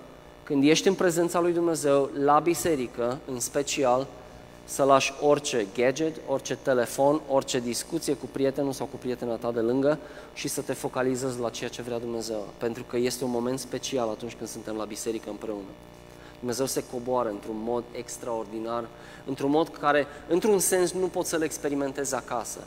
când 0.44 0.64
ești 0.64 0.88
în 0.88 0.94
prezența 0.94 1.40
lui 1.40 1.54
Dumnezeu, 1.54 2.10
la 2.24 2.40
biserică, 2.40 3.18
în 3.32 3.40
special, 3.40 4.08
să 4.66 4.84
lași 4.84 5.14
orice 5.22 5.68
gadget, 5.76 6.16
orice 6.28 6.56
telefon, 6.56 7.22
orice 7.28 7.60
discuție 7.60 8.14
cu 8.14 8.26
prietenul 8.32 8.74
sau 8.74 8.86
cu 8.86 8.96
prietena 8.96 9.36
ta 9.36 9.52
de 9.52 9.60
lângă 9.60 9.98
și 10.34 10.48
să 10.48 10.62
te 10.62 10.74
focalizezi 10.74 11.40
la 11.40 11.50
ceea 11.50 11.70
ce 11.70 11.82
vrea 11.82 12.00
Dumnezeu. 12.00 12.48
Pentru 12.58 12.84
că 12.84 12.98
este 12.98 13.24
un 13.24 13.32
moment 13.32 13.60
special 13.60 14.10
atunci 14.10 14.36
când 14.36 14.50
suntem 14.50 14.76
la 14.76 14.86
biserică 14.86 15.30
împreună. 15.30 15.70
Dumnezeu 16.40 16.66
se 16.66 16.84
coboară 16.92 17.30
într-un 17.30 17.58
mod 17.64 17.84
extraordinar, 17.92 18.88
într-un 19.26 19.50
mod 19.50 19.70
care, 19.78 20.08
într-un 20.28 20.60
sens, 20.60 20.92
nu 20.92 21.08
poți 21.08 21.30
să-l 21.30 21.42
experimentezi 21.42 22.16
acasă. 22.16 22.60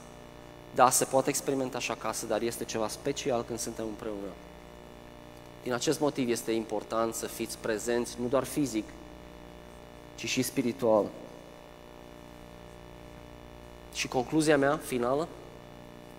Da, 0.74 0.90
se 0.90 1.04
poate 1.04 1.28
experimenta 1.28 1.78
și 1.78 1.90
acasă, 1.90 2.26
dar 2.26 2.42
este 2.42 2.64
ceva 2.64 2.88
special 2.88 3.44
când 3.44 3.58
suntem 3.58 3.84
împreună. 3.84 4.32
Din 5.62 5.72
acest 5.72 6.00
motiv 6.00 6.28
este 6.28 6.52
important 6.52 7.14
să 7.14 7.26
fiți 7.26 7.58
prezenți, 7.58 8.16
nu 8.20 8.28
doar 8.28 8.44
fizic, 8.44 8.84
ci 10.14 10.24
și 10.24 10.42
spiritual. 10.42 11.04
Și 13.92 14.08
concluzia 14.08 14.56
mea 14.56 14.76
finală, 14.76 15.28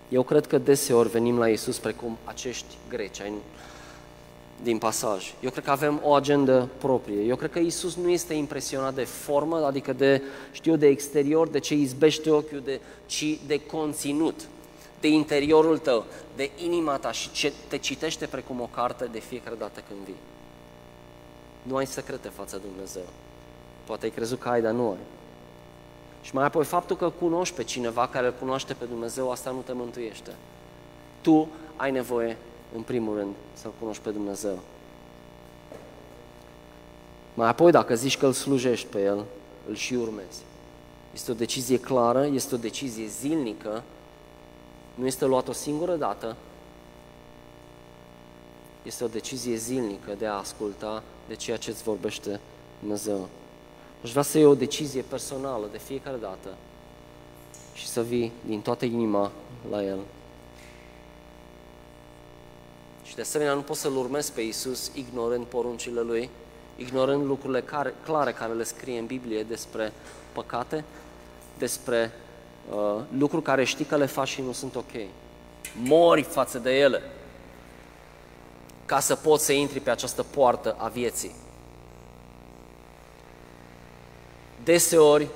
eu 0.08 0.22
cred 0.22 0.46
că 0.46 0.58
deseori 0.58 1.08
venim 1.08 1.38
la 1.38 1.48
Isus 1.48 1.78
precum 1.78 2.16
acești 2.24 2.76
greci 2.88 3.20
din 4.62 4.78
pasaj. 4.78 5.34
Eu 5.40 5.50
cred 5.50 5.64
că 5.64 5.70
avem 5.70 6.00
o 6.02 6.14
agendă 6.14 6.68
proprie. 6.78 7.20
Eu 7.22 7.36
cred 7.36 7.50
că 7.50 7.58
Isus 7.58 7.96
nu 7.96 8.08
este 8.08 8.34
impresionat 8.34 8.94
de 8.94 9.04
formă, 9.04 9.64
adică 9.66 9.92
de, 9.92 10.22
știu, 10.52 10.76
de 10.76 10.86
exterior, 10.86 11.48
de 11.48 11.58
ce 11.58 11.74
izbește 11.74 12.30
ochiul, 12.30 12.60
de, 12.64 12.80
ci 13.06 13.38
de 13.46 13.60
conținut, 13.60 14.48
de 15.00 15.08
interiorul 15.08 15.78
tău, 15.78 16.04
de 16.36 16.50
inima 16.64 16.96
ta 16.96 17.12
și 17.12 17.30
ce 17.30 17.52
te 17.68 17.78
citește 17.78 18.26
precum 18.26 18.60
o 18.60 18.68
carte 18.74 19.08
de 19.12 19.18
fiecare 19.18 19.56
dată 19.58 19.82
când 19.88 19.98
vii. 20.04 20.14
Nu 21.62 21.76
ai 21.76 21.86
secrete 21.86 22.28
față 22.28 22.56
de 22.56 22.66
Dumnezeu. 22.68 23.06
Poate 23.84 24.04
ai 24.04 24.10
crezut 24.10 24.38
că 24.38 24.48
ai, 24.48 24.62
dar 24.62 24.72
nu 24.72 24.88
ai. 24.88 24.98
Și 26.22 26.34
mai 26.34 26.44
apoi 26.44 26.64
faptul 26.64 26.96
că 26.96 27.10
cunoști 27.10 27.54
pe 27.54 27.64
cineva 27.64 28.08
care 28.08 28.26
îl 28.26 28.34
cunoaște 28.38 28.74
pe 28.74 28.84
Dumnezeu, 28.84 29.30
asta 29.30 29.50
nu 29.50 29.60
te 29.60 29.72
mântuiește. 29.72 30.30
Tu 31.20 31.48
ai 31.76 31.90
nevoie, 31.90 32.36
în 32.74 32.82
primul 32.82 33.16
rând, 33.16 33.34
să-L 33.52 33.72
cunoști 33.78 34.02
pe 34.02 34.10
Dumnezeu. 34.10 34.58
Mai 37.34 37.48
apoi, 37.48 37.70
dacă 37.70 37.94
zici 37.94 38.18
că 38.18 38.26
îl 38.26 38.32
slujești 38.32 38.86
pe 38.86 39.02
El, 39.02 39.24
îl 39.68 39.74
și 39.74 39.94
urmezi. 39.94 40.42
Este 41.14 41.30
o 41.30 41.34
decizie 41.34 41.80
clară, 41.80 42.26
este 42.26 42.54
o 42.54 42.58
decizie 42.58 43.06
zilnică, 43.06 43.82
nu 44.94 45.06
este 45.06 45.24
luată 45.24 45.50
o 45.50 45.52
singură 45.52 45.96
dată, 45.96 46.36
este 48.82 49.04
o 49.04 49.08
decizie 49.08 49.54
zilnică 49.56 50.14
de 50.18 50.26
a 50.26 50.32
asculta 50.32 51.02
de 51.28 51.34
ceea 51.34 51.56
ce 51.56 51.70
îți 51.70 51.82
vorbește 51.82 52.40
Dumnezeu. 52.80 53.28
Aș 54.02 54.10
vrea 54.10 54.22
să 54.22 54.38
iei 54.38 54.46
o 54.46 54.54
decizie 54.54 55.02
personală 55.02 55.66
de 55.72 55.78
fiecare 55.78 56.16
dată 56.16 56.48
și 57.74 57.86
să 57.86 58.02
vii 58.02 58.32
din 58.46 58.60
toată 58.60 58.84
inima 58.84 59.32
la 59.70 59.84
El. 59.84 59.98
Și 63.04 63.14
de 63.14 63.20
asemenea 63.20 63.54
nu 63.54 63.60
poți 63.60 63.80
să-L 63.80 63.96
urmezi 63.96 64.32
pe 64.32 64.40
Iisus 64.40 64.90
ignorând 64.94 65.44
poruncile 65.44 66.00
Lui, 66.00 66.30
ignorând 66.76 67.26
lucrurile 67.26 67.60
care, 67.60 67.94
clare 68.04 68.32
care 68.32 68.52
le 68.52 68.64
scrie 68.64 68.98
în 68.98 69.06
Biblie 69.06 69.42
despre 69.42 69.92
păcate, 70.32 70.84
despre 71.58 72.12
uh, 72.70 73.00
lucruri 73.18 73.42
care 73.42 73.64
știi 73.64 73.84
că 73.84 73.96
le 73.96 74.06
faci 74.06 74.28
și 74.28 74.42
nu 74.42 74.52
sunt 74.52 74.74
ok. 74.76 74.92
Mori 75.82 76.22
față 76.22 76.58
de 76.58 76.78
ele 76.78 77.02
ca 78.84 79.00
să 79.00 79.14
poți 79.14 79.44
să 79.44 79.52
intri 79.52 79.80
pe 79.80 79.90
această 79.90 80.22
poartă 80.22 80.76
a 80.78 80.88
vieții. 80.88 81.34
Deseori 84.64 85.28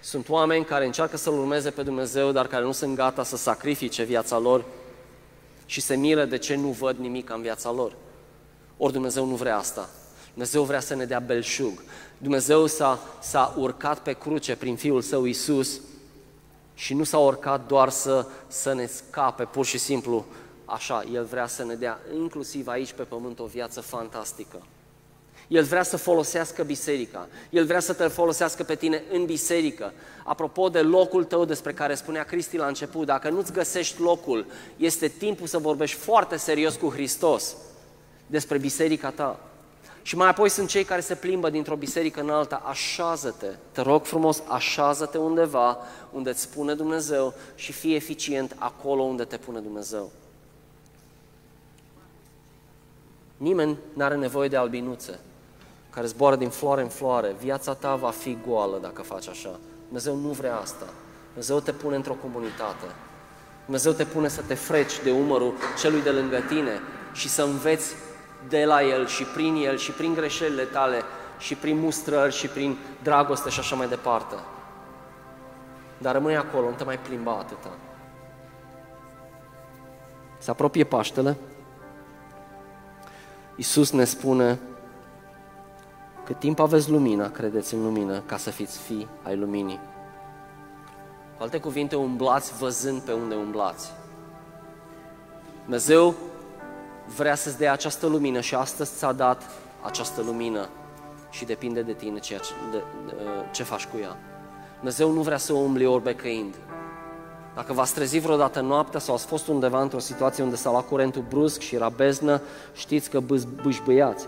sunt 0.00 0.28
oameni 0.28 0.64
care 0.64 0.84
încearcă 0.84 1.16
să-L 1.16 1.38
urmeze 1.38 1.70
pe 1.70 1.82
Dumnezeu, 1.82 2.32
dar 2.32 2.46
care 2.46 2.64
nu 2.64 2.72
sunt 2.72 2.94
gata 2.94 3.22
să 3.22 3.36
sacrifice 3.36 4.02
viața 4.02 4.38
lor 4.38 4.64
și 5.66 5.80
se 5.80 5.96
miră 5.96 6.24
de 6.24 6.38
ce 6.38 6.54
nu 6.54 6.68
văd 6.68 6.96
nimic 6.96 7.30
în 7.30 7.42
viața 7.42 7.70
lor. 7.70 7.92
Ori 8.76 8.92
Dumnezeu 8.92 9.26
nu 9.26 9.34
vrea 9.34 9.56
asta. 9.56 9.88
Dumnezeu 10.30 10.62
vrea 10.62 10.80
să 10.80 10.94
ne 10.94 11.04
dea 11.04 11.18
belșug. 11.18 11.82
Dumnezeu 12.18 12.66
s-a, 12.66 12.98
s-a 13.20 13.54
urcat 13.56 13.98
pe 13.98 14.12
cruce 14.12 14.56
prin 14.56 14.76
Fiul 14.76 15.00
Său 15.00 15.24
Isus 15.24 15.80
și 16.74 16.94
nu 16.94 17.04
s-a 17.04 17.18
urcat 17.18 17.66
doar 17.66 17.88
să, 17.88 18.26
să 18.46 18.72
ne 18.72 18.86
scape 18.86 19.44
pur 19.44 19.64
și 19.64 19.78
simplu 19.78 20.24
așa. 20.64 21.04
El 21.12 21.24
vrea 21.24 21.46
să 21.46 21.64
ne 21.64 21.74
dea 21.74 21.98
inclusiv 22.14 22.66
aici 22.66 22.92
pe 22.92 23.02
pământ 23.02 23.38
o 23.38 23.44
viață 23.44 23.80
fantastică. 23.80 24.62
El 25.48 25.64
vrea 25.64 25.82
să 25.82 25.96
folosească 25.96 26.62
biserica. 26.62 27.28
El 27.50 27.64
vrea 27.64 27.80
să 27.80 27.92
te 27.92 28.06
folosească 28.06 28.62
pe 28.62 28.74
tine 28.74 29.02
în 29.12 29.24
biserică. 29.24 29.92
Apropo 30.24 30.68
de 30.68 30.80
locul 30.80 31.24
tău 31.24 31.44
despre 31.44 31.72
care 31.72 31.94
spunea 31.94 32.24
Cristi 32.24 32.56
la 32.56 32.66
început, 32.66 33.06
dacă 33.06 33.30
nu-ți 33.30 33.52
găsești 33.52 34.00
locul, 34.00 34.46
este 34.76 35.08
timpul 35.08 35.46
să 35.46 35.58
vorbești 35.58 35.96
foarte 35.96 36.36
serios 36.36 36.74
cu 36.74 36.88
Hristos 36.88 37.56
despre 38.26 38.58
biserica 38.58 39.10
ta. 39.10 39.40
Și 40.02 40.16
mai 40.16 40.28
apoi 40.28 40.48
sunt 40.48 40.68
cei 40.68 40.84
care 40.84 41.00
se 41.00 41.14
plimbă 41.14 41.50
dintr-o 41.50 41.76
biserică 41.76 42.20
în 42.20 42.30
alta, 42.30 42.62
așează-te, 42.64 43.46
te 43.72 43.80
rog 43.80 44.04
frumos, 44.04 44.42
așează-te 44.48 45.18
undeva 45.18 45.78
unde 46.12 46.30
îți 46.30 46.40
spune 46.40 46.74
Dumnezeu 46.74 47.34
și 47.54 47.72
fii 47.72 47.94
eficient 47.94 48.56
acolo 48.58 49.02
unde 49.02 49.24
te 49.24 49.36
pune 49.36 49.60
Dumnezeu. 49.60 50.10
Nimeni 53.36 53.78
nu 53.92 54.04
are 54.04 54.16
nevoie 54.16 54.48
de 54.48 54.56
albinuțe 54.56 55.20
care 55.94 56.06
zboară 56.06 56.36
din 56.36 56.48
floare 56.48 56.82
în 56.82 56.88
floare, 56.88 57.34
viața 57.38 57.74
ta 57.74 57.94
va 57.94 58.10
fi 58.10 58.38
goală 58.46 58.78
dacă 58.82 59.02
faci 59.02 59.28
așa. 59.28 59.58
Dumnezeu 59.84 60.16
nu 60.16 60.28
vrea 60.28 60.56
asta. 60.56 60.86
Dumnezeu 61.26 61.60
te 61.60 61.72
pune 61.72 61.96
într-o 61.96 62.16
comunitate. 62.22 62.86
Dumnezeu 63.64 63.92
te 63.92 64.04
pune 64.04 64.28
să 64.28 64.42
te 64.42 64.54
freci 64.54 65.02
de 65.02 65.10
umărul 65.10 65.54
celui 65.80 66.02
de 66.02 66.10
lângă 66.10 66.40
tine 66.48 66.80
și 67.12 67.28
să 67.28 67.42
înveți 67.42 67.94
de 68.48 68.64
la 68.64 68.82
el 68.82 69.06
și 69.06 69.24
prin 69.24 69.54
el 69.54 69.76
și 69.76 69.90
prin 69.90 70.14
greșelile 70.14 70.62
tale 70.62 71.02
și 71.38 71.54
prin 71.54 71.78
mustrări 71.78 72.34
și 72.34 72.46
prin 72.46 72.78
dragoste 73.02 73.50
și 73.50 73.58
așa 73.58 73.76
mai 73.76 73.88
departe. 73.88 74.34
Dar 75.98 76.12
rămâi 76.12 76.36
acolo, 76.36 76.68
nu 76.68 76.74
te 76.74 76.84
mai 76.84 76.98
plimba 76.98 77.32
atâta. 77.32 77.70
Se 80.38 80.50
apropie 80.50 80.84
Paștele. 80.84 81.36
Iisus 83.56 83.90
ne 83.90 84.04
spune 84.04 84.58
cât 86.24 86.38
timp 86.38 86.58
aveți 86.58 86.90
lumina, 86.90 87.30
credeți 87.30 87.74
în 87.74 87.82
lumină, 87.82 88.20
ca 88.26 88.36
să 88.36 88.50
fiți 88.50 88.78
fii 88.78 89.08
ai 89.22 89.36
luminii. 89.36 89.80
Cu 91.36 91.42
alte 91.42 91.58
cuvinte, 91.58 91.96
umblați 91.96 92.52
văzând 92.58 93.00
pe 93.00 93.12
unde 93.12 93.34
umblați. 93.34 93.92
Dumnezeu 95.62 96.14
vrea 97.16 97.34
să-ți 97.34 97.58
dea 97.58 97.72
această 97.72 98.06
lumină 98.06 98.40
și 98.40 98.54
astăzi 98.54 98.96
ți-a 98.96 99.12
dat 99.12 99.42
această 99.82 100.22
lumină 100.22 100.68
și 101.30 101.44
depinde 101.44 101.82
de 101.82 101.92
tine 101.92 102.18
ceea 102.18 102.38
ce, 102.38 102.52
de, 102.70 102.82
de, 103.06 103.12
ce 103.50 103.62
faci 103.62 103.86
cu 103.86 103.96
ea. 104.02 104.16
Dumnezeu 104.74 105.10
nu 105.10 105.20
vrea 105.20 105.36
să 105.36 105.52
o 105.52 105.56
umbli 105.56 105.86
orbecăind. 105.86 106.54
Dacă 107.54 107.72
v-ați 107.72 107.94
trezit 107.94 108.22
vreodată 108.22 108.60
noaptea 108.60 109.00
sau 109.00 109.14
ați 109.14 109.26
fost 109.26 109.48
undeva 109.48 109.80
într-o 109.80 109.98
situație 109.98 110.42
unde 110.42 110.56
s-a 110.56 110.70
luat 110.70 110.88
curentul 110.88 111.24
brusc 111.28 111.60
și 111.60 111.74
era 111.74 111.88
beznă, 111.88 112.40
știți 112.72 113.10
că 113.10 113.20
bâșbâiați. 113.62 114.26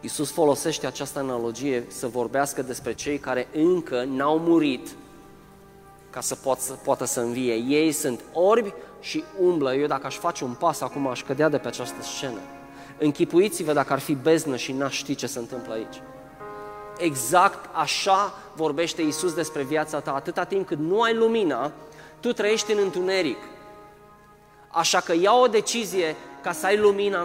Iisus 0.00 0.30
folosește 0.30 0.86
această 0.86 1.18
analogie 1.18 1.84
să 1.88 2.06
vorbească 2.06 2.62
despre 2.62 2.94
cei 2.94 3.18
care 3.18 3.48
încă 3.52 4.04
n-au 4.04 4.38
murit 4.38 4.88
ca 6.10 6.20
să 6.20 6.34
poată, 6.34 6.60
să 6.60 6.72
poată 6.72 7.04
să 7.04 7.20
învie. 7.20 7.54
Ei 7.54 7.92
sunt 7.92 8.20
orbi 8.32 8.72
și 9.00 9.24
umblă. 9.40 9.74
Eu 9.74 9.86
dacă 9.86 10.06
aș 10.06 10.16
face 10.16 10.44
un 10.44 10.52
pas 10.52 10.80
acum, 10.80 11.06
aș 11.06 11.22
cădea 11.22 11.48
de 11.48 11.58
pe 11.58 11.68
această 11.68 12.02
scenă. 12.02 12.40
Închipuiți-vă 12.98 13.72
dacă 13.72 13.92
ar 13.92 13.98
fi 13.98 14.14
beznă 14.14 14.56
și 14.56 14.72
n-aș 14.72 14.96
ști 14.96 15.14
ce 15.14 15.26
se 15.26 15.38
întâmplă 15.38 15.72
aici. 15.72 16.02
Exact 16.98 17.68
așa 17.72 18.34
vorbește 18.54 19.02
Iisus 19.02 19.34
despre 19.34 19.62
viața 19.62 20.00
ta. 20.00 20.12
Atâta 20.12 20.44
timp 20.44 20.66
cât 20.66 20.78
nu 20.78 21.02
ai 21.02 21.14
lumina, 21.14 21.72
tu 22.20 22.32
trăiești 22.32 22.72
în 22.72 22.78
întuneric. 22.82 23.38
Așa 24.68 25.00
că 25.00 25.14
ia 25.20 25.32
o 25.32 25.46
decizie 25.46 26.16
ca 26.42 26.52
să 26.52 26.66
ai 26.66 26.76
lumina 26.76 27.24